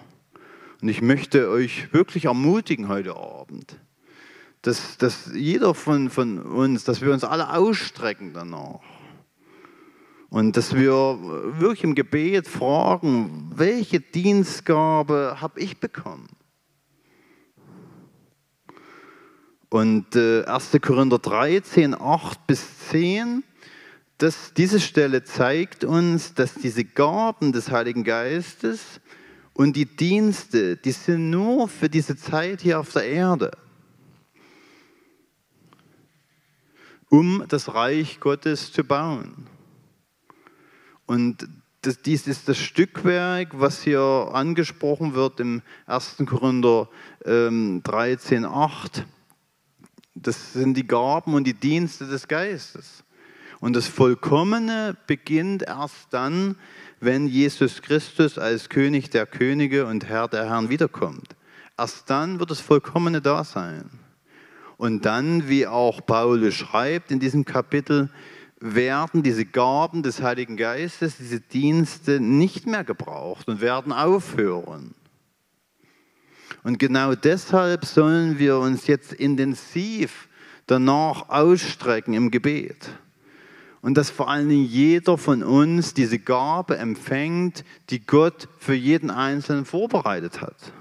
Und 0.81 0.89
ich 0.89 1.01
möchte 1.01 1.49
euch 1.49 1.93
wirklich 1.93 2.25
ermutigen 2.25 2.89
heute 2.89 3.15
Abend, 3.15 3.77
dass, 4.61 4.97
dass 4.97 5.31
jeder 5.33 5.73
von, 5.73 6.09
von 6.09 6.39
uns, 6.39 6.83
dass 6.83 7.01
wir 7.01 7.11
uns 7.11 7.23
alle 7.23 7.53
ausstrecken 7.53 8.33
danach. 8.33 8.79
Und 10.29 10.55
dass 10.55 10.75
wir 10.75 10.93
wirklich 11.59 11.83
im 11.83 11.95
Gebet 11.95 12.47
fragen, 12.47 13.51
welche 13.53 13.99
Dienstgabe 13.99 15.37
habe 15.41 15.59
ich 15.59 15.79
bekommen? 15.79 16.29
Und 19.69 20.15
äh, 20.15 20.43
1. 20.45 20.77
Korinther 20.81 21.19
13, 21.19 21.95
8 21.99 22.47
bis 22.47 22.65
10, 22.89 23.43
das, 24.17 24.53
diese 24.53 24.79
Stelle 24.79 25.23
zeigt 25.23 25.83
uns, 25.83 26.33
dass 26.33 26.53
diese 26.53 26.85
Gaben 26.85 27.51
des 27.51 27.71
Heiligen 27.71 28.03
Geistes 28.03 29.01
und 29.53 29.75
die 29.75 29.85
Dienste, 29.85 30.77
die 30.77 30.91
sind 30.91 31.29
nur 31.29 31.67
für 31.67 31.89
diese 31.89 32.15
Zeit 32.15 32.61
hier 32.61 32.79
auf 32.79 32.93
der 32.93 33.05
Erde, 33.05 33.51
um 37.11 37.43
das 37.49 37.73
Reich 37.73 38.21
Gottes 38.21 38.71
zu 38.71 38.85
bauen. 38.85 39.45
Und 41.05 41.45
das, 41.81 42.01
dies 42.01 42.25
ist 42.25 42.47
das 42.47 42.57
Stückwerk, 42.57 43.59
was 43.59 43.83
hier 43.83 44.29
angesprochen 44.31 45.13
wird 45.13 45.41
im 45.41 45.61
1. 45.87 46.23
Korinther 46.25 46.87
ähm, 47.25 47.81
13, 47.83 48.45
8. 48.45 49.05
Das 50.15 50.53
sind 50.53 50.75
die 50.75 50.87
Gaben 50.87 51.33
und 51.33 51.43
die 51.43 51.53
Dienste 51.53 52.07
des 52.07 52.29
Geistes. 52.29 53.03
Und 53.59 53.75
das 53.75 53.87
Vollkommene 53.87 54.95
beginnt 55.05 55.63
erst 55.63 56.07
dann, 56.11 56.55
wenn 57.01 57.27
Jesus 57.27 57.81
Christus 57.81 58.37
als 58.37 58.69
König 58.69 59.09
der 59.09 59.25
Könige 59.25 59.85
und 59.85 60.05
Herr 60.05 60.29
der 60.29 60.45
Herren 60.45 60.69
wiederkommt. 60.69 61.35
Erst 61.77 62.09
dann 62.09 62.39
wird 62.39 62.51
das 62.51 62.61
Vollkommene 62.61 63.21
da 63.21 63.43
sein. 63.43 64.00
Und 64.81 65.05
dann, 65.05 65.47
wie 65.47 65.67
auch 65.67 66.03
Paulus 66.03 66.55
schreibt 66.55 67.11
in 67.11 67.19
diesem 67.19 67.45
Kapitel, 67.45 68.09
werden 68.59 69.21
diese 69.21 69.45
Gaben 69.45 70.01
des 70.01 70.23
Heiligen 70.23 70.57
Geistes, 70.57 71.17
diese 71.17 71.39
Dienste 71.39 72.19
nicht 72.19 72.65
mehr 72.65 72.83
gebraucht 72.83 73.47
und 73.47 73.61
werden 73.61 73.93
aufhören. 73.93 74.95
Und 76.63 76.79
genau 76.79 77.13
deshalb 77.13 77.85
sollen 77.85 78.39
wir 78.39 78.57
uns 78.57 78.87
jetzt 78.87 79.13
intensiv 79.13 80.27
danach 80.65 81.29
ausstrecken 81.29 82.15
im 82.15 82.31
Gebet. 82.31 82.89
Und 83.81 83.97
dass 83.97 84.09
vor 84.09 84.31
allen 84.31 84.49
Dingen 84.49 84.65
jeder 84.65 85.19
von 85.19 85.43
uns 85.43 85.93
diese 85.93 86.17
Gabe 86.17 86.79
empfängt, 86.79 87.65
die 87.91 88.03
Gott 88.03 88.47
für 88.57 88.73
jeden 88.73 89.11
Einzelnen 89.11 89.65
vorbereitet 89.65 90.41
hat, 90.41 90.73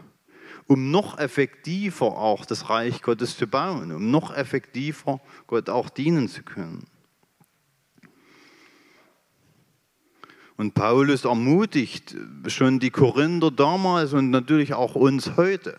um 0.70 0.92
noch 0.92 1.18
effektiver 1.18 2.16
auch 2.16 2.44
das 2.44 2.70
Reich 2.70 3.02
Gottes 3.02 3.36
zu 3.36 3.48
bauen, 3.48 3.90
um 3.90 4.12
noch 4.12 4.32
effektiver 4.32 5.20
Gott 5.48 5.68
auch 5.68 5.88
dienen 5.90 6.28
zu 6.28 6.44
können. 6.44 6.86
Und 10.56 10.74
Paulus 10.74 11.24
ermutigt 11.24 12.14
schon 12.46 12.78
die 12.78 12.90
Korinther 12.90 13.50
damals 13.50 14.12
und 14.12 14.30
natürlich 14.30 14.72
auch 14.72 14.94
uns 14.94 15.36
heute. 15.36 15.76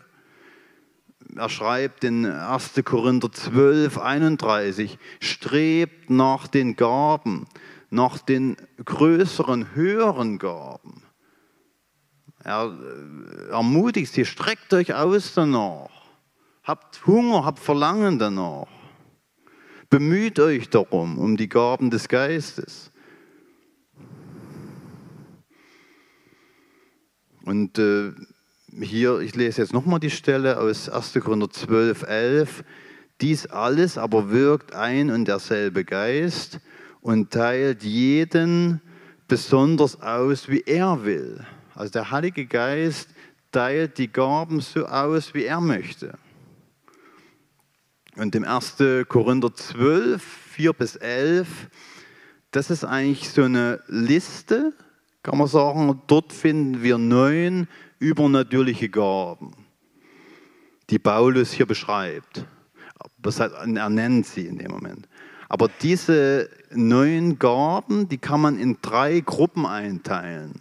Er 1.38 1.48
schreibt 1.48 2.04
in 2.04 2.26
1. 2.26 2.74
Korinther 2.84 3.32
12, 3.32 3.98
31, 3.98 5.00
strebt 5.22 6.10
nach 6.10 6.50
den 6.50 6.76
Gaben, 6.76 7.48
nach 7.90 8.18
den 8.18 8.58
größeren, 8.84 9.74
höheren 9.74 10.38
Gaben. 10.38 11.01
Er 12.44 12.72
äh, 12.72 13.52
ermutigt 13.52 14.12
sie, 14.12 14.26
streckt 14.26 14.74
euch 14.74 14.94
aus 14.94 15.34
danach. 15.34 15.90
Habt 16.64 17.06
Hunger, 17.06 17.46
habt 17.46 17.60
Verlangen 17.60 18.20
danach. 18.20 18.68
Bemüht 19.90 20.40
euch 20.40 20.70
darum, 20.70 21.18
um 21.18 21.38
die 21.38 21.50
Gaben 21.50 21.90
des 21.90 22.08
Geistes. 22.08 22.92
Und 27.44 27.78
äh, 27.78 28.12
hier, 28.80 29.20
ich 29.20 29.36
lese 29.36 29.62
jetzt 29.62 29.74
nochmal 29.74 30.00
die 30.00 30.10
Stelle 30.10 30.60
aus 30.60 30.88
1. 30.88 31.14
Korinther 31.22 31.50
12, 31.50 32.04
11. 32.04 32.64
Dies 33.20 33.48
alles 33.48 33.98
aber 33.98 34.30
wirkt 34.32 34.74
ein 34.74 35.12
und 35.12 35.28
derselbe 35.28 35.84
Geist 35.84 36.60
und 37.02 37.32
teilt 37.32 37.84
jeden 37.84 38.82
besonders 39.28 40.02
aus, 40.02 40.50
wie 40.50 40.62
er 40.66 41.04
will. 41.04 41.46
Also 41.76 41.92
der 41.92 42.12
Heilige 42.12 42.46
Geist 42.46 43.10
teilt 43.52 43.98
die 43.98 44.12
Gaben 44.12 44.62
so 44.62 44.86
aus, 44.86 45.34
wie 45.34 45.46
er 45.46 45.62
möchte. 45.62 46.18
Und 48.16 48.36
im 48.36 48.44
1. 48.44 48.78
Korinther 49.08 49.54
12, 49.54 50.22
4 50.22 50.74
bis 50.74 50.96
11, 50.96 51.48
das 52.52 52.70
ist 52.70 52.84
eigentlich 52.84 53.30
so 53.30 53.44
eine 53.44 53.82
Liste 53.88 54.74
kann 55.24 55.38
man 55.38 55.48
sagen, 55.48 56.02
dort 56.08 56.34
finden 56.34 56.82
wir 56.82 56.98
neun 56.98 57.68
übernatürliche 58.00 58.90
Gaben, 58.90 59.52
die 60.90 61.00
Paulus 61.00 61.52
hier 61.52 61.68
beschreibt. 61.68 62.46
Er 63.24 63.90
nennt 63.90 64.26
sie 64.26 64.48
in 64.48 64.58
dem 64.58 64.72
Moment. 64.72 65.08
Aber 65.48 65.70
diese 65.82 66.50
neun 66.72 67.38
Gaben, 67.38 68.10
die 68.10 68.18
kann 68.18 68.42
man 68.42 68.58
in 68.58 68.78
drei 68.82 69.20
Gruppen 69.20 69.66
einteilen. 69.66 70.54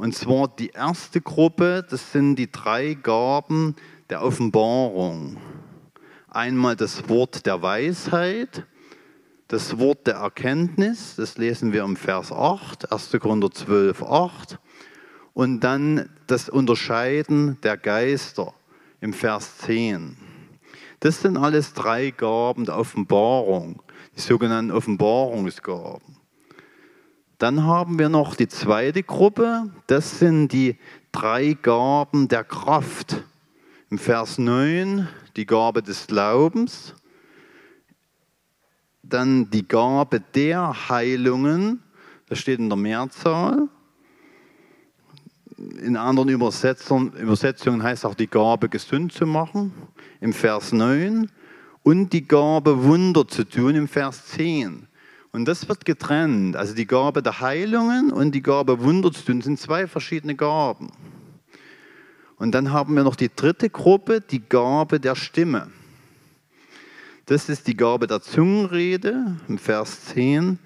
Und 0.00 0.14
zwar 0.14 0.48
die 0.48 0.70
erste 0.70 1.20
Gruppe, 1.20 1.84
das 1.86 2.12
sind 2.12 2.36
die 2.36 2.50
drei 2.50 2.94
Gaben 2.94 3.76
der 4.08 4.22
Offenbarung. 4.22 5.36
Einmal 6.26 6.74
das 6.74 7.10
Wort 7.10 7.44
der 7.44 7.60
Weisheit, 7.60 8.66
das 9.48 9.76
Wort 9.76 10.06
der 10.06 10.14
Erkenntnis, 10.14 11.16
das 11.16 11.36
lesen 11.36 11.74
wir 11.74 11.84
im 11.84 11.96
Vers 11.96 12.32
8, 12.32 12.90
1. 12.90 13.10
Korinther 13.20 13.50
12, 13.50 14.02
8. 14.02 14.58
Und 15.34 15.60
dann 15.60 16.08
das 16.26 16.48
Unterscheiden 16.48 17.60
der 17.62 17.76
Geister 17.76 18.54
im 19.02 19.12
Vers 19.12 19.58
10. 19.58 20.16
Das 21.00 21.20
sind 21.20 21.36
alles 21.36 21.74
drei 21.74 22.10
Gaben 22.10 22.64
der 22.64 22.78
Offenbarung, 22.78 23.82
die 24.16 24.20
sogenannten 24.20 24.70
Offenbarungsgaben. 24.70 26.19
Dann 27.40 27.64
haben 27.64 27.98
wir 27.98 28.10
noch 28.10 28.34
die 28.34 28.48
zweite 28.48 29.02
Gruppe, 29.02 29.70
das 29.86 30.18
sind 30.18 30.52
die 30.52 30.76
drei 31.10 31.54
Gaben 31.54 32.28
der 32.28 32.44
Kraft. 32.44 33.24
Im 33.88 33.96
Vers 33.96 34.36
9 34.36 35.08
die 35.36 35.46
Gabe 35.46 35.82
des 35.82 36.06
Glaubens, 36.06 36.94
dann 39.02 39.48
die 39.48 39.66
Gabe 39.66 40.20
der 40.20 40.90
Heilungen, 40.90 41.82
das 42.28 42.40
steht 42.40 42.58
in 42.58 42.68
der 42.68 42.76
Mehrzahl. 42.76 43.68
In 45.80 45.96
anderen 45.96 46.28
Übersetzungen, 46.28 47.82
heißt 47.82 48.04
auch 48.04 48.14
die 48.14 48.28
Gabe, 48.28 48.68
gesund 48.68 49.14
zu 49.14 49.24
machen, 49.24 49.72
im 50.20 50.34
Vers 50.34 50.72
9. 50.72 51.30
Und 51.84 52.12
die 52.12 52.28
Gabe, 52.28 52.84
Wunder 52.84 53.26
zu 53.26 53.44
tun, 53.44 53.76
im 53.76 53.88
Vers 53.88 54.26
10. 54.26 54.89
Und 55.32 55.46
das 55.46 55.68
wird 55.68 55.84
getrennt. 55.84 56.56
Also 56.56 56.74
die 56.74 56.86
Gabe 56.86 57.22
der 57.22 57.40
Heilungen 57.40 58.12
und 58.12 58.32
die 58.34 58.42
Gabe 58.42 58.80
Wunder 58.80 59.12
zu 59.12 59.24
tun 59.24 59.42
sind 59.42 59.60
zwei 59.60 59.86
verschiedene 59.86 60.34
Gaben. 60.34 60.90
Und 62.36 62.52
dann 62.52 62.72
haben 62.72 62.96
wir 62.96 63.04
noch 63.04 63.16
die 63.16 63.30
dritte 63.34 63.70
Gruppe, 63.70 64.20
die 64.20 64.40
Gabe 64.40 64.98
der 64.98 65.14
Stimme. 65.14 65.70
Das 67.26 67.48
ist 67.48 67.68
die 67.68 67.76
Gabe 67.76 68.06
der 68.06 68.22
Zungenrede 68.22 69.36
im 69.46 69.58
Vers 69.58 70.06
10, 70.06 70.58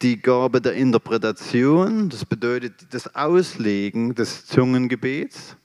die 0.00 0.20
Gabe 0.20 0.60
der 0.60 0.72
Interpretation, 0.74 2.08
das 2.08 2.24
bedeutet 2.24 2.94
das 2.94 3.14
Auslegen 3.14 4.14
des 4.14 4.46
Zungengebets 4.46 5.56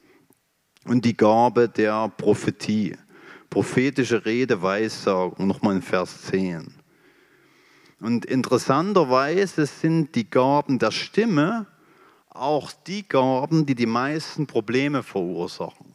und 0.85 1.05
die 1.05 1.15
Gabe 1.15 1.69
der 1.69 2.09
Prophetie, 2.09 2.97
prophetische 3.49 4.25
Rede, 4.25 4.61
Weissagung, 4.61 5.47
nochmal 5.47 5.77
in 5.77 5.81
Vers 5.81 6.23
10. 6.23 6.76
Und 7.99 8.25
interessanterweise 8.25 9.65
sind 9.65 10.13
die 10.15 10.29
Gaben 10.29 10.77
der 10.79 10.91
Stimme 10.91 11.65
auch 12.29 12.71
die 12.71 13.07
Gaben, 13.07 13.65
die 13.65 13.73
die 13.73 13.87
meisten 13.87 14.45
Probleme 14.45 15.01
verursachen. 15.01 15.93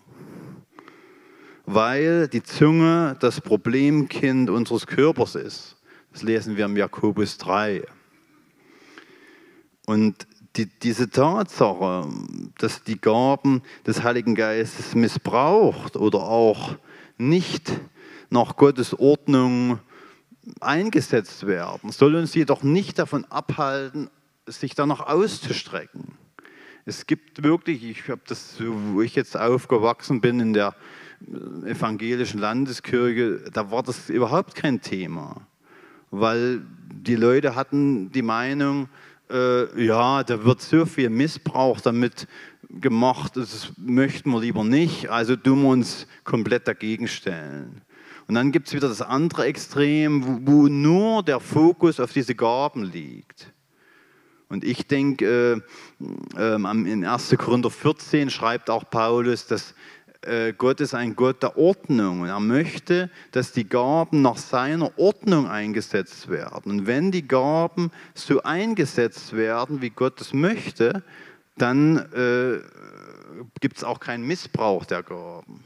Weil 1.65 2.27
die 2.27 2.43
Zunge 2.43 3.17
das 3.21 3.41
Problemkind 3.41 4.51
unseres 4.51 4.87
Körpers 4.87 5.37
ist. 5.37 5.77
Das 6.13 6.23
lesen 6.23 6.57
wir 6.57 6.65
im 6.65 6.77
Jakobus 6.77 7.39
3. 7.39 7.85
Und 9.87 10.27
die, 10.57 10.67
diese 10.67 11.09
Tatsache, 11.09 12.09
dass 12.59 12.83
die 12.83 13.01
Gaben 13.01 13.63
des 13.87 14.03
Heiligen 14.03 14.35
Geistes 14.35 14.95
missbraucht 14.95 15.97
oder 15.97 16.19
auch 16.21 16.77
nicht 17.17 17.73
nach 18.29 18.57
Gottes 18.57 18.99
Ordnung 18.99 19.79
eingesetzt 20.61 21.47
werden, 21.47 21.91
soll 21.91 22.15
uns 22.17 22.35
jedoch 22.35 22.63
nicht 22.63 22.99
davon 22.99 23.25
abhalten, 23.27 24.11
sich 24.47 24.75
danach 24.75 25.01
auszustrecken. 25.01 26.15
Es 26.85 27.07
gibt 27.07 27.45
wirklich, 27.45 27.85
ich 27.85 28.09
habe 28.09 28.23
das, 28.27 28.57
wo 28.59 29.03
ich 29.03 29.15
jetzt 29.15 29.37
aufgewachsen 29.37 30.21
bin 30.21 30.41
in 30.41 30.53
der 30.53 30.75
evangelischen 31.65 32.40
Landeskirche, 32.40 33.51
da 33.53 33.71
war 33.71 33.85
das 33.85 34.11
überhaupt 34.11 34.57
kein 34.57 34.81
Thema, 34.81 35.47
weil 36.11 36.62
die 36.93 37.14
Leute 37.14 37.55
hatten 37.55 38.11
die 38.11 38.23
Meinung, 38.23 38.88
äh, 39.31 39.85
ja, 39.85 40.25
da 40.25 40.45
wird 40.45 40.61
so 40.61 40.85
viel 40.85 41.11
Missbrauch 41.11 41.81
damit 41.81 42.27
gemacht, 42.69 43.37
das 43.37 43.73
möchten 43.77 44.31
wir 44.31 44.40
lieber 44.40 44.64
nicht, 44.64 45.09
also 45.09 45.37
tun 45.37 45.62
wir 45.62 45.69
uns 45.69 46.07
komplett 46.25 46.66
dagegen 46.66 47.07
stellen. 47.07 47.83
Und 48.29 48.35
dann 48.35 48.53
gibt 48.53 48.69
es 48.69 48.75
wieder 48.75 48.89
das 48.89 49.03
andere 49.03 49.45
Extrem, 49.45 50.47
wo, 50.47 50.53
wo, 50.53 50.69
nur 50.69 51.23
der 51.23 51.41
Fokus 51.41 52.01
auf 52.01 52.13
diese 52.13 52.35
Gaben 52.35 52.85
liegt. 52.85 53.53
Und 54.49 54.65
ich 54.65 54.87
denke, 54.87 55.63
äh, 56.37 56.39
äh, 56.39 56.55
in 56.57 57.05
1. 57.05 57.37
Korinther 57.39 57.71
14 57.71 58.31
schreibt 58.31 58.69
auch 58.69 58.89
Paulus, 58.91 59.47
dass 59.47 59.75
äh, 60.23 60.53
Gott 60.53 60.81
ist 60.81 60.95
ein 60.95 61.17
Gott 61.17 61.43
der 61.43 61.57
Ordnung 61.57 62.21
und 62.21 62.29
er 62.29 62.39
möchte, 62.39 63.11
dass 63.33 63.53
die 63.53 63.69
Gaben 63.69 64.23
nach 64.23 64.37
seiner 64.37 64.97
Ordnung 64.99 65.49
eingesetzt 65.49 66.29
werden. 66.29 66.71
Und 66.71 66.87
wenn 66.87 67.11
die 67.11 67.27
Gaben 67.27 67.91
so 68.15 68.43
eingesetzt 68.43 69.33
werden, 69.35 69.83
wie 69.83 69.91
Gott 69.91 70.21
es 70.21 70.33
möchte, 70.33 71.03
dann 71.57 71.97
äh, 72.13 72.61
gibt 73.61 73.79
es 73.79 73.85
auch 73.85 74.01
keinen 74.01 74.27
Missbrauch 74.27 74.85
der 74.85 75.03
Gaben. 75.03 75.65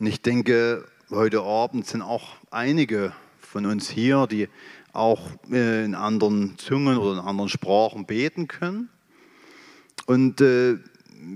Und 0.00 0.06
ich 0.06 0.22
denke, 0.22 0.86
heute 1.10 1.42
Abend 1.42 1.86
sind 1.86 2.00
auch 2.00 2.36
einige 2.50 3.12
von 3.38 3.66
uns 3.66 3.90
hier, 3.90 4.26
die 4.26 4.48
auch 4.94 5.28
äh, 5.52 5.84
in 5.84 5.94
anderen 5.94 6.56
Zungen 6.56 6.96
oder 6.96 7.20
in 7.20 7.26
anderen 7.26 7.50
Sprachen 7.50 8.06
beten 8.06 8.48
können. 8.48 8.88
Und 10.06 10.40
äh, 10.40 10.78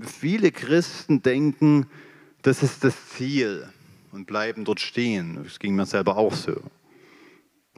viele 0.01 0.51
Christen 0.51 1.21
denken, 1.21 1.85
das 2.41 2.63
ist 2.63 2.83
das 2.83 2.95
Ziel 3.09 3.69
und 4.11 4.25
bleiben 4.25 4.65
dort 4.65 4.79
stehen. 4.79 5.43
Das 5.43 5.59
ging 5.59 5.75
mir 5.75 5.85
selber 5.85 6.17
auch 6.17 6.33
so. 6.33 6.55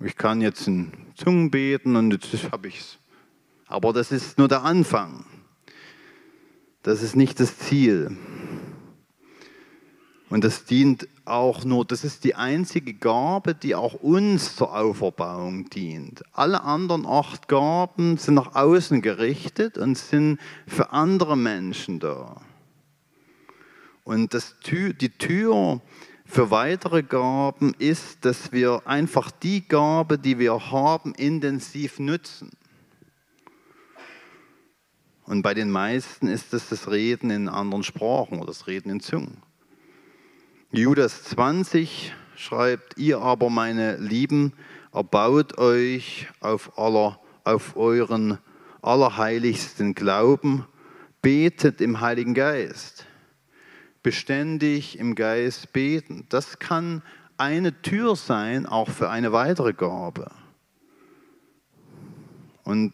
Ich 0.01 0.15
kann 0.15 0.39
jetzt 0.39 0.67
in 0.67 0.93
Zungen 1.15 1.51
beten 1.51 1.97
und 1.97 2.11
jetzt 2.11 2.49
habe 2.49 2.69
ich 2.69 2.79
es. 2.79 2.97
Aber 3.67 3.91
das 3.91 4.13
ist 4.13 4.37
nur 4.37 4.47
der 4.47 4.63
Anfang. 4.63 5.25
Das 6.81 7.03
ist 7.03 7.17
nicht 7.17 7.41
das 7.41 7.57
Ziel. 7.57 8.15
Und 10.29 10.43
das 10.43 10.65
dient 10.65 11.07
auch 11.23 11.63
nur, 11.63 11.85
das 11.85 12.03
ist 12.03 12.23
die 12.25 12.35
einzige 12.35 12.93
Gabe, 12.93 13.55
die 13.55 13.75
auch 13.75 13.93
uns 13.93 14.55
zur 14.55 14.75
Auferbauung 14.75 15.69
dient. 15.69 16.23
Alle 16.33 16.61
anderen 16.61 17.05
acht 17.05 17.47
Gaben 17.47 18.17
sind 18.17 18.33
nach 18.33 18.55
außen 18.55 19.01
gerichtet 19.01 19.77
und 19.77 19.97
sind 19.97 20.39
für 20.67 20.91
andere 20.91 21.37
Menschen 21.37 21.99
da. 21.99 22.41
Und 24.03 24.33
das, 24.33 24.55
die 24.65 25.09
Tür 25.09 25.81
für 26.25 26.51
weitere 26.51 27.03
Gaben 27.03 27.73
ist, 27.79 28.25
dass 28.25 28.51
wir 28.51 28.85
einfach 28.85 29.31
die 29.31 29.65
Gabe, 29.65 30.17
die 30.17 30.39
wir 30.39 30.71
haben, 30.71 31.13
intensiv 31.15 31.99
nutzen. 31.99 32.51
Und 35.23 35.41
bei 35.41 35.53
den 35.53 35.71
meisten 35.71 36.27
ist 36.27 36.53
es 36.53 36.69
das 36.69 36.89
Reden 36.89 37.31
in 37.31 37.49
anderen 37.49 37.83
Sprachen 37.83 38.39
oder 38.39 38.47
das 38.47 38.67
Reden 38.67 38.89
in 38.89 38.99
Zungen. 38.99 39.46
Judas 40.73 41.23
20 41.23 42.13
schreibt, 42.35 42.97
ihr 42.97 43.21
aber, 43.21 43.49
meine 43.49 43.95
Lieben, 43.95 44.51
erbaut 44.91 45.57
euch 45.57 46.27
auf, 46.41 46.77
aller, 46.77 47.21
auf 47.45 47.77
euren 47.77 48.37
allerheiligsten 48.81 49.95
Glauben, 49.95 50.65
betet 51.21 51.79
im 51.79 52.01
Heiligen 52.01 52.33
Geist, 52.33 53.05
beständig 54.03 54.99
im 54.99 55.15
Geist 55.15 55.71
beten. 55.71 56.25
Das 56.27 56.59
kann 56.59 57.01
eine 57.37 57.81
Tür 57.81 58.17
sein, 58.17 58.65
auch 58.65 58.89
für 58.89 59.09
eine 59.09 59.31
weitere 59.31 59.71
Gabe. 59.71 60.29
Und 62.65 62.93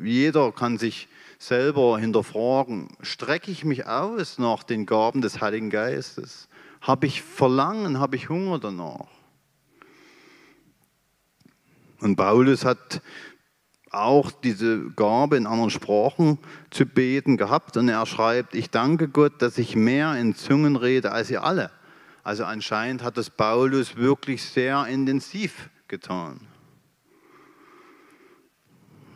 jeder 0.00 0.52
kann 0.52 0.78
sich 0.78 1.08
selber 1.40 1.98
hinterfragen, 1.98 2.96
strecke 3.00 3.50
ich 3.50 3.64
mich 3.64 3.86
aus 3.86 4.38
nach 4.38 4.62
den 4.62 4.86
Gaben 4.86 5.20
des 5.20 5.40
Heiligen 5.40 5.70
Geistes? 5.70 6.45
Habe 6.86 7.06
ich 7.06 7.20
Verlangen, 7.20 7.98
habe 7.98 8.14
ich 8.14 8.28
Hunger 8.28 8.60
danach? 8.60 9.08
Und 11.98 12.14
Paulus 12.14 12.64
hat 12.64 13.02
auch 13.90 14.30
diese 14.30 14.90
Gabe 14.90 15.36
in 15.36 15.48
anderen 15.48 15.70
Sprachen 15.70 16.38
zu 16.70 16.86
beten 16.86 17.36
gehabt 17.36 17.76
und 17.76 17.88
er 17.88 18.06
schreibt, 18.06 18.54
ich 18.54 18.70
danke 18.70 19.08
Gott, 19.08 19.42
dass 19.42 19.58
ich 19.58 19.74
mehr 19.74 20.14
in 20.14 20.36
Zungen 20.36 20.76
rede 20.76 21.10
als 21.10 21.28
ihr 21.28 21.42
alle. 21.42 21.72
Also 22.22 22.44
anscheinend 22.44 23.02
hat 23.02 23.16
das 23.16 23.30
Paulus 23.30 23.96
wirklich 23.96 24.44
sehr 24.44 24.86
intensiv 24.86 25.70
getan. 25.88 26.40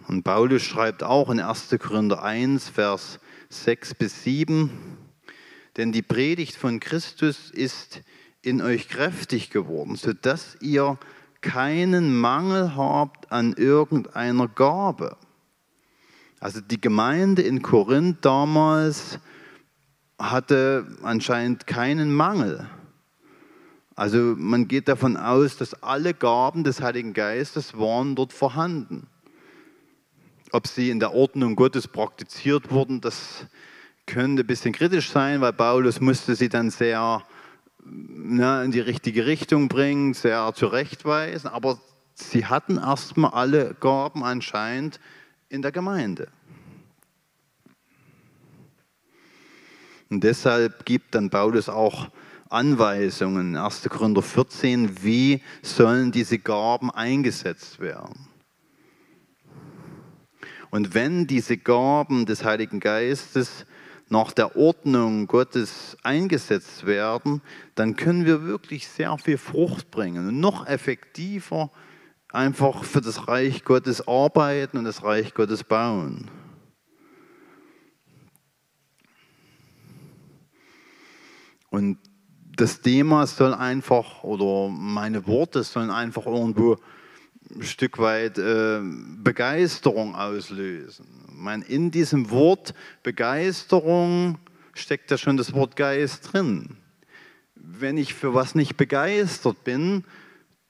Und 0.08 0.24
Paulus 0.24 0.62
schreibt 0.62 1.04
auch 1.04 1.30
in 1.30 1.38
1. 1.38 1.76
Korinther 1.78 2.20
1, 2.20 2.68
Vers 2.68 3.20
6 3.50 3.94
bis 3.94 4.24
7, 4.24 4.70
denn 5.80 5.92
die 5.92 6.02
Predigt 6.02 6.56
von 6.56 6.78
Christus 6.78 7.50
ist 7.50 8.02
in 8.42 8.60
euch 8.60 8.90
kräftig 8.90 9.48
geworden, 9.48 9.96
sodass 9.96 10.58
ihr 10.60 10.98
keinen 11.40 12.14
Mangel 12.20 12.76
habt 12.76 13.32
an 13.32 13.54
irgendeiner 13.54 14.46
Gabe. 14.46 15.16
Also 16.38 16.60
die 16.60 16.82
Gemeinde 16.82 17.40
in 17.40 17.62
Korinth 17.62 18.22
damals 18.26 19.20
hatte 20.18 20.86
anscheinend 21.02 21.66
keinen 21.66 22.12
Mangel. 22.12 22.68
Also 23.96 24.34
man 24.36 24.68
geht 24.68 24.86
davon 24.86 25.16
aus, 25.16 25.56
dass 25.56 25.82
alle 25.82 26.12
Gaben 26.12 26.62
des 26.62 26.82
Heiligen 26.82 27.14
Geistes 27.14 27.78
waren 27.78 28.16
dort 28.16 28.34
vorhanden. 28.34 29.06
Ob 30.52 30.66
sie 30.66 30.90
in 30.90 31.00
der 31.00 31.14
Ordnung 31.14 31.56
Gottes 31.56 31.88
praktiziert 31.88 32.70
wurden, 32.70 33.00
das 33.00 33.46
könnte 34.10 34.42
ein 34.42 34.46
bisschen 34.46 34.72
kritisch 34.72 35.10
sein, 35.10 35.40
weil 35.40 35.52
Paulus 35.52 36.00
musste 36.00 36.34
sie 36.34 36.48
dann 36.48 36.70
sehr 36.70 37.22
na, 37.84 38.64
in 38.64 38.72
die 38.72 38.80
richtige 38.80 39.26
Richtung 39.26 39.68
bringen, 39.68 40.14
sehr 40.14 40.52
zurechtweisen. 40.54 41.48
Aber 41.48 41.80
sie 42.14 42.46
hatten 42.46 42.76
erstmal 42.76 43.30
alle 43.30 43.74
Gaben 43.78 44.24
anscheinend 44.24 45.00
in 45.48 45.62
der 45.62 45.72
Gemeinde. 45.72 46.28
Und 50.10 50.24
deshalb 50.24 50.84
gibt 50.84 51.14
dann 51.14 51.30
Paulus 51.30 51.68
auch 51.68 52.08
Anweisungen, 52.48 53.56
1. 53.56 53.88
Korinther 53.88 54.22
14, 54.22 55.04
wie 55.04 55.40
sollen 55.62 56.10
diese 56.10 56.40
Gaben 56.40 56.90
eingesetzt 56.90 57.78
werden. 57.78 58.26
Und 60.70 60.94
wenn 60.94 61.28
diese 61.28 61.56
Gaben 61.56 62.26
des 62.26 62.44
Heiligen 62.44 62.80
Geistes 62.80 63.66
nach 64.10 64.32
der 64.32 64.56
Ordnung 64.56 65.28
Gottes 65.28 65.96
eingesetzt 66.02 66.84
werden, 66.84 67.42
dann 67.76 67.96
können 67.96 68.26
wir 68.26 68.44
wirklich 68.44 68.88
sehr 68.88 69.16
viel 69.18 69.38
Frucht 69.38 69.90
bringen 69.90 70.28
und 70.28 70.40
noch 70.40 70.66
effektiver 70.66 71.70
einfach 72.28 72.84
für 72.84 73.00
das 73.00 73.28
Reich 73.28 73.64
Gottes 73.64 74.06
arbeiten 74.06 74.78
und 74.78 74.84
das 74.84 75.04
Reich 75.04 75.32
Gottes 75.32 75.64
bauen. 75.64 76.28
Und 81.70 81.98
das 82.56 82.80
Thema 82.80 83.28
soll 83.28 83.54
einfach, 83.54 84.24
oder 84.24 84.68
meine 84.68 85.26
Worte 85.28 85.62
sollen 85.62 85.90
einfach 85.90 86.26
irgendwo 86.26 86.76
ein 87.54 87.62
Stück 87.62 87.98
weit 87.98 88.38
äh, 88.38 88.80
Begeisterung 88.82 90.16
auslösen. 90.16 91.06
Meine, 91.40 91.64
in 91.64 91.90
diesem 91.90 92.30
Wort 92.30 92.74
Begeisterung 93.02 94.38
steckt 94.74 95.10
ja 95.10 95.16
schon 95.16 95.38
das 95.38 95.54
Wort 95.54 95.74
Geist 95.74 96.32
drin. 96.32 96.76
Wenn 97.54 97.96
ich 97.96 98.12
für 98.12 98.34
was 98.34 98.54
nicht 98.54 98.76
begeistert 98.76 99.64
bin, 99.64 100.04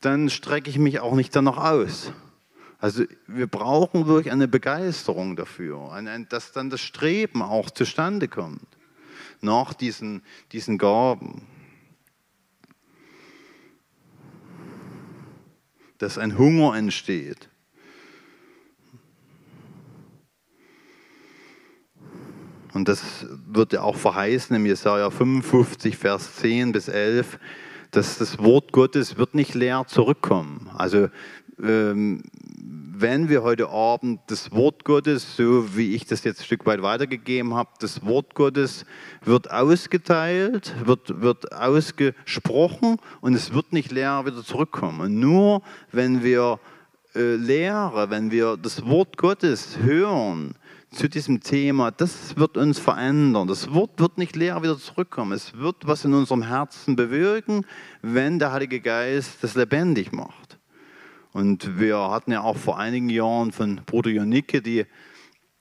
dann 0.00 0.30
strecke 0.30 0.70
ich 0.70 0.78
mich 0.78 1.00
auch 1.00 1.16
nicht 1.16 1.34
danach 1.34 1.56
aus. 1.56 2.12
Also 2.78 3.02
wir 3.26 3.48
brauchen 3.48 4.06
wirklich 4.06 4.32
eine 4.32 4.46
Begeisterung 4.46 5.34
dafür, 5.34 6.00
dass 6.28 6.52
dann 6.52 6.70
das 6.70 6.80
Streben 6.80 7.42
auch 7.42 7.70
zustande 7.70 8.28
kommt 8.28 8.64
nach 9.40 9.74
diesen, 9.74 10.22
diesen 10.52 10.78
Gaben. 10.78 11.48
Dass 15.98 16.16
ein 16.16 16.38
Hunger 16.38 16.76
entsteht. 16.76 17.49
Und 22.72 22.88
das 22.88 23.26
wird 23.50 23.72
ja 23.72 23.82
auch 23.82 23.96
verheißen 23.96 24.54
im 24.54 24.66
Jesaja 24.66 25.10
55, 25.10 25.96
Vers 25.96 26.36
10 26.36 26.72
bis 26.72 26.88
11, 26.88 27.38
dass 27.90 28.18
das 28.18 28.38
Wort 28.38 28.72
Gottes 28.72 29.18
wird 29.18 29.34
nicht 29.34 29.54
leer 29.54 29.84
zurückkommen. 29.86 30.70
Also 30.76 31.08
ähm, 31.62 32.22
wenn 33.00 33.28
wir 33.28 33.42
heute 33.42 33.70
Abend 33.70 34.20
das 34.26 34.52
Wort 34.52 34.84
Gottes, 34.84 35.36
so 35.36 35.76
wie 35.76 35.94
ich 35.94 36.04
das 36.06 36.22
jetzt 36.22 36.40
ein 36.40 36.44
Stück 36.44 36.66
weit 36.66 36.82
weitergegeben 36.82 37.54
habe, 37.54 37.70
das 37.80 38.04
Wort 38.04 38.34
Gottes 38.34 38.84
wird 39.24 39.50
ausgeteilt, 39.50 40.74
wird, 40.84 41.22
wird 41.22 41.52
ausgesprochen 41.52 42.98
und 43.20 43.34
es 43.34 43.54
wird 43.54 43.72
nicht 43.72 43.90
leer 43.90 44.26
wieder 44.26 44.44
zurückkommen. 44.44 45.00
Und 45.00 45.18
nur 45.18 45.62
wenn 45.92 46.22
wir 46.22 46.60
äh, 47.14 47.36
Lehre, 47.36 48.10
wenn 48.10 48.30
wir 48.30 48.56
das 48.56 48.86
Wort 48.86 49.16
Gottes 49.16 49.78
hören 49.82 50.54
zu 50.90 51.08
diesem 51.08 51.40
Thema, 51.40 51.90
das 51.90 52.36
wird 52.36 52.56
uns 52.56 52.78
verändern. 52.78 53.46
Das 53.46 53.72
Wort 53.72 54.00
wird 54.00 54.18
nicht 54.18 54.34
leer 54.34 54.62
wieder 54.62 54.76
zurückkommen. 54.76 55.32
Es 55.32 55.56
wird 55.56 55.76
was 55.86 56.04
in 56.04 56.14
unserem 56.14 56.42
Herzen 56.42 56.96
bewirken, 56.96 57.64
wenn 58.02 58.38
der 58.38 58.52
Heilige 58.52 58.80
Geist 58.80 59.38
das 59.42 59.54
lebendig 59.54 60.12
macht. 60.12 60.58
Und 61.32 61.78
wir 61.78 61.96
hatten 62.10 62.32
ja 62.32 62.42
auch 62.42 62.56
vor 62.56 62.78
einigen 62.78 63.08
Jahren 63.08 63.52
von 63.52 63.80
Bruder 63.86 64.10
Jonicke 64.10 64.60
die 64.60 64.80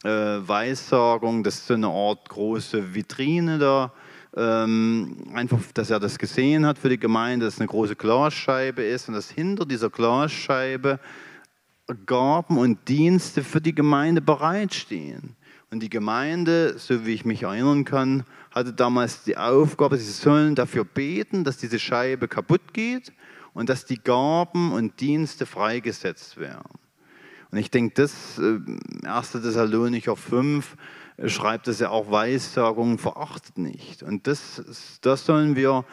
äh, 0.04 0.08
Weissagung, 0.08 1.44
das 1.44 1.56
ist 1.56 1.68
so 1.68 1.76
eine 1.76 1.90
Art 1.90 2.28
große 2.28 2.96
Vitrine 2.96 3.60
da, 3.60 3.94
ähm, 4.36 5.28
einfach, 5.34 5.60
dass 5.74 5.92
er 5.92 6.00
das 6.00 6.18
gesehen 6.18 6.66
hat 6.66 6.80
für 6.80 6.90
die 6.90 7.00
Gemeinde, 7.00 7.46
dass 7.46 7.56
es 7.56 7.60
eine 7.60 7.68
große 7.68 7.96
Glasscheibe 7.96 8.82
ist 8.82 9.08
und 9.08 9.14
dass 9.14 9.30
hinter 9.30 9.66
dieser 9.66 9.90
Glasscheibe 9.90 11.00
Gaben 12.06 12.58
und 12.58 12.88
Dienste 12.88 13.44
für 13.44 13.62
die 13.62 13.76
Gemeinde 13.76 14.22
bereitstehen. 14.22 15.36
Und 15.72 15.82
die 15.82 15.90
Gemeinde, 15.90 16.80
so 16.80 17.06
wie 17.06 17.14
ich 17.14 17.26
mich 17.26 17.44
erinnern 17.44 17.86
kann, 17.86 18.24
hatte 18.52 18.74
damals 18.74 19.24
die 19.24 19.38
Aufgabe, 19.38 19.98
sie 19.98 20.12
sollen 20.12 20.56
dafür 20.56 20.84
beten, 20.84 21.44
dass 21.44 21.58
diese 21.58 21.78
Scheibe 21.78 22.28
kaputt 22.28 22.74
geht 22.74 23.14
und 23.54 23.70
dass 23.70 23.86
die 23.86 24.02
Gaben 24.02 24.72
und 24.72 25.00
Dienste 25.00 25.46
freigesetzt 25.46 26.38
werden. 26.38 26.80
Und 27.52 27.58
ich 27.58 27.72
denke, 27.72 27.94
das 27.96 28.40
äh, 28.40 29.08
1. 29.08 29.32
Thessalonicher 29.32 30.16
5 30.16 30.76
äh, 31.18 31.30
schreibt 31.30 31.68
es 31.68 31.80
ja 31.80 31.90
auch, 31.90 32.12
Weissagung 32.12 32.98
verachtet 32.98 33.58
nicht. 33.58 34.04
Und 34.04 34.28
das, 34.28 35.00
das 35.02 35.26
sollen 35.26 35.56
wir 35.56 35.86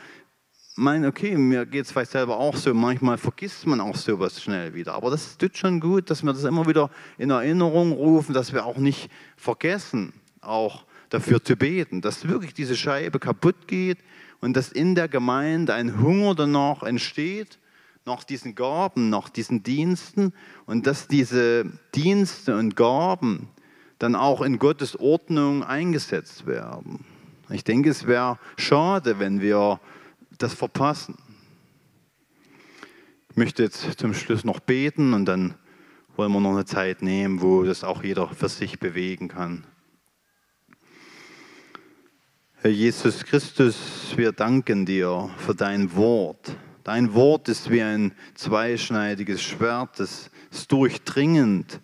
meinen, 0.77 1.07
okay, 1.07 1.37
mir 1.37 1.67
geht 1.67 1.87
es 1.87 1.93
vielleicht 1.93 2.13
selber 2.13 2.37
auch 2.37 2.57
so, 2.57 2.73
manchmal 2.75 3.19
vergisst 3.19 3.67
man 3.67 3.81
auch 3.81 3.97
sowas 3.97 4.43
schnell 4.43 4.75
wieder. 4.75 4.95
Aber 4.95 5.11
das 5.11 5.37
tut 5.39 5.57
schon 5.57 5.81
gut, 5.81 6.11
dass 6.11 6.23
wir 6.23 6.33
das 6.33 6.45
immer 6.45 6.67
wieder 6.67 6.91
in 7.19 7.31
Erinnerung 7.31 7.93
rufen, 7.93 8.35
dass 8.35 8.53
wir 8.53 8.65
auch 8.65 8.77
nicht 8.77 9.11
vergessen, 9.37 10.13
auch 10.41 10.85
dafür 11.09 11.43
zu 11.43 11.57
beten, 11.57 12.01
dass 12.01 12.29
wirklich 12.29 12.53
diese 12.53 12.77
Scheibe 12.77 13.19
kaputt 13.19 13.67
geht 13.67 13.99
und 14.41 14.57
dass 14.57 14.71
in 14.71 14.95
der 14.95 15.09
Gemeinde 15.09 15.75
ein 15.75 16.01
Hunger 16.01 16.35
danach 16.35 16.83
entsteht, 16.83 17.59
nach 18.05 18.23
diesen 18.23 18.55
Gaben, 18.55 19.11
nach 19.11 19.29
diesen 19.29 19.63
Diensten 19.63 20.33
und 20.67 20.87
dass 20.87 21.09
diese 21.09 21.65
Dienste 21.95 22.57
und 22.57 22.77
Gaben 22.77 23.49
dann 23.99 24.15
auch 24.15 24.43
in 24.43 24.59
Gottes 24.59 24.99
Ordnung 24.99 25.65
eingesetzt 25.65 26.47
werden. 26.47 27.05
Ich 27.51 27.65
denke, 27.65 27.91
es 27.91 28.07
wäre 28.07 28.39
schade, 28.57 29.19
wenn 29.19 29.41
wir 29.41 29.81
das 30.39 30.55
verpassen. 30.55 31.17
Ich 33.31 33.37
möchte 33.37 33.63
jetzt 33.63 33.99
zum 33.99 34.15
Schluss 34.15 34.45
noch 34.45 34.61
beten 34.61 35.13
und 35.13 35.27
dann 35.27 35.55
wollen 36.17 36.33
wir 36.33 36.41
noch 36.41 36.53
eine 36.53 36.65
Zeit 36.65 37.03
nehmen, 37.03 37.43
wo 37.43 37.65
das 37.65 37.85
auch 37.85 38.03
jeder 38.03 38.29
für 38.29 38.49
sich 38.49 38.79
bewegen 38.79 39.29
kann. 39.29 39.67
Herr 42.63 42.71
Jesus 42.71 43.25
Christus, 43.25 44.15
wir 44.17 44.33
danken 44.33 44.87
dir 44.87 45.31
für 45.37 45.55
dein 45.55 45.95
Wort. 45.95 46.57
Dein 46.85 47.15
Wort 47.15 47.49
ist 47.49 47.71
wie 47.71 47.83
ein 47.83 48.13
zweischneidiges 48.35 49.43
Schwert, 49.43 50.01
das 50.01 50.31
ist 50.51 50.73
durchdringend, 50.73 51.81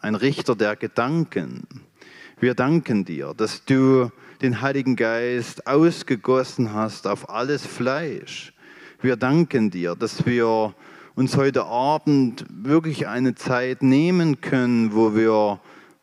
ein 0.00 0.14
Richter 0.14 0.54
der 0.54 0.76
Gedanken. 0.76 1.66
Wir 2.38 2.54
danken 2.54 3.04
dir, 3.04 3.34
dass 3.34 3.64
du 3.64 4.10
den 4.44 4.60
Heiligen 4.60 4.94
Geist 4.94 5.66
ausgegossen 5.66 6.74
hast 6.74 7.06
auf 7.06 7.30
alles 7.30 7.64
Fleisch. 7.64 8.52
Wir 9.00 9.16
danken 9.16 9.70
dir, 9.70 9.94
dass 9.94 10.26
wir 10.26 10.74
uns 11.14 11.38
heute 11.38 11.64
Abend 11.64 12.44
wirklich 12.50 13.08
eine 13.08 13.34
Zeit 13.34 13.82
nehmen 13.82 14.42
können, 14.42 14.94
wo 14.94 15.14
wir 15.14 15.60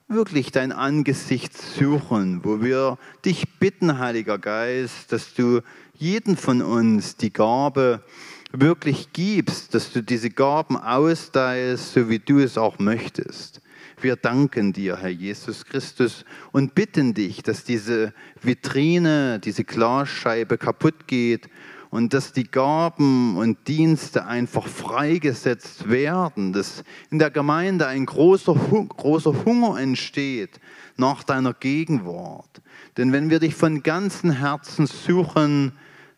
wirklich 0.08 0.51
dein 0.51 0.71
Angesicht 0.71 1.56
suchen, 1.56 2.43
wo 2.43 2.62
wir 2.62 2.97
dich 3.23 3.60
bitten, 3.60 3.99
Heiliger 3.99 4.39
Geist, 4.39 5.12
dass 5.12 5.36
du 5.36 5.62
jeden 5.93 6.36
von 6.36 6.63
uns 6.63 7.17
die 7.17 7.32
Gabe 7.32 8.04
wirklich 8.51 9.13
gibst, 9.13 9.75
dass 9.75 9.93
du 9.93 10.01
diese 10.01 10.32
Gaben 10.32 10.77
austeilst, 10.77 11.93
so 11.93 12.10
wie 12.10 12.17
du 12.17 12.39
es 12.39 12.58
auch 12.58 12.80
möchtest. 12.80 13.61
Wir 14.01 14.15
danken 14.15 14.73
dir, 14.73 14.97
Herr 14.97 15.09
Jesus 15.09 15.65
Christus, 15.65 16.25
und 16.51 16.73
bitten 16.73 17.13
dich, 17.13 17.43
dass 17.43 17.63
diese 17.63 18.13
Vitrine, 18.41 19.39
diese 19.39 19.63
Glasscheibe 19.63 20.57
kaputt 20.57 21.07
geht 21.07 21.49
und 21.91 22.13
dass 22.13 22.33
die 22.33 22.49
Gaben 22.49 23.37
und 23.37 23.67
Dienste 23.67 24.25
einfach 24.25 24.67
freigesetzt 24.67 25.89
werden, 25.89 26.51
dass 26.51 26.83
in 27.11 27.19
der 27.19 27.29
Gemeinde 27.29 27.85
ein 27.85 28.07
großer, 28.07 28.55
großer 28.55 29.45
Hunger 29.45 29.79
entsteht 29.79 30.59
nach 30.97 31.23
deiner 31.23 31.53
Gegenwart. 31.53 32.61
Denn 32.97 33.11
wenn 33.11 33.29
wir 33.29 33.39
dich 33.39 33.53
von 33.53 33.83
ganzem 33.83 34.31
Herzen 34.31 34.87
suchen, 34.87 35.73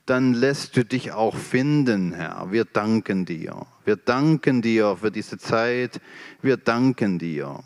dann 0.05 0.33
lässt 0.33 0.77
du 0.77 0.85
dich 0.85 1.11
auch 1.11 1.35
finden, 1.35 2.13
Herr. 2.13 2.47
Wir 2.51 2.65
danken 2.65 3.25
dir. 3.25 3.65
Wir 3.85 3.95
danken 3.95 4.61
dir 4.61 4.97
für 4.97 5.11
diese 5.11 5.37
Zeit. 5.37 5.99
Wir 6.41 6.57
danken 6.57 7.19
dir, 7.19 7.63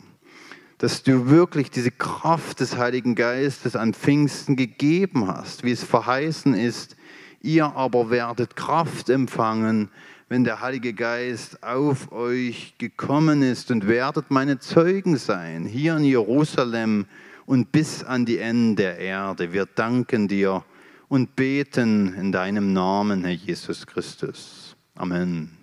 dass 0.78 1.04
du 1.04 1.30
wirklich 1.30 1.72
diese 1.72 1.92
Kraft 1.92 2.60
des 2.60 2.78
Heiligen 2.78 3.16
Geistes 3.16 3.76
an 3.76 3.94
Pfingsten 3.94 4.56
gegeben 4.56 5.28
hast, 5.28 5.63
wie 5.63 5.72
es 5.72 5.84
verheißen 5.84 6.54
ist. 6.54 6.96
Ihr 7.42 7.66
aber 7.76 8.10
werdet 8.10 8.56
Kraft 8.56 9.10
empfangen, 9.10 9.90
wenn 10.30 10.44
der 10.44 10.62
Heilige 10.62 10.94
Geist 10.94 11.63
auf 11.63 12.12
euch 12.12 12.76
gekommen 12.78 13.42
ist 13.42 13.72
und 13.72 13.88
werdet 13.88 14.30
meine 14.30 14.60
Zeugen 14.60 15.18
sein, 15.18 15.66
hier 15.66 15.98
in 15.98 16.04
Jerusalem 16.04 17.06
und 17.46 17.72
bis 17.72 18.04
an 18.04 18.26
die 18.26 18.38
Enden 18.38 18.76
der 18.76 19.00
Erde. 19.00 19.54
Wir 19.54 19.66
danken 19.66 20.28
dir 20.28 20.63
und 21.08 21.36
beten 21.36 22.13
in 22.13 22.32
deinem 22.32 22.74
Namen, 22.74 23.24
Herr 23.24 23.34
Jesus 23.34 23.88
Christus. 23.88 24.76
Amen. 24.96 25.52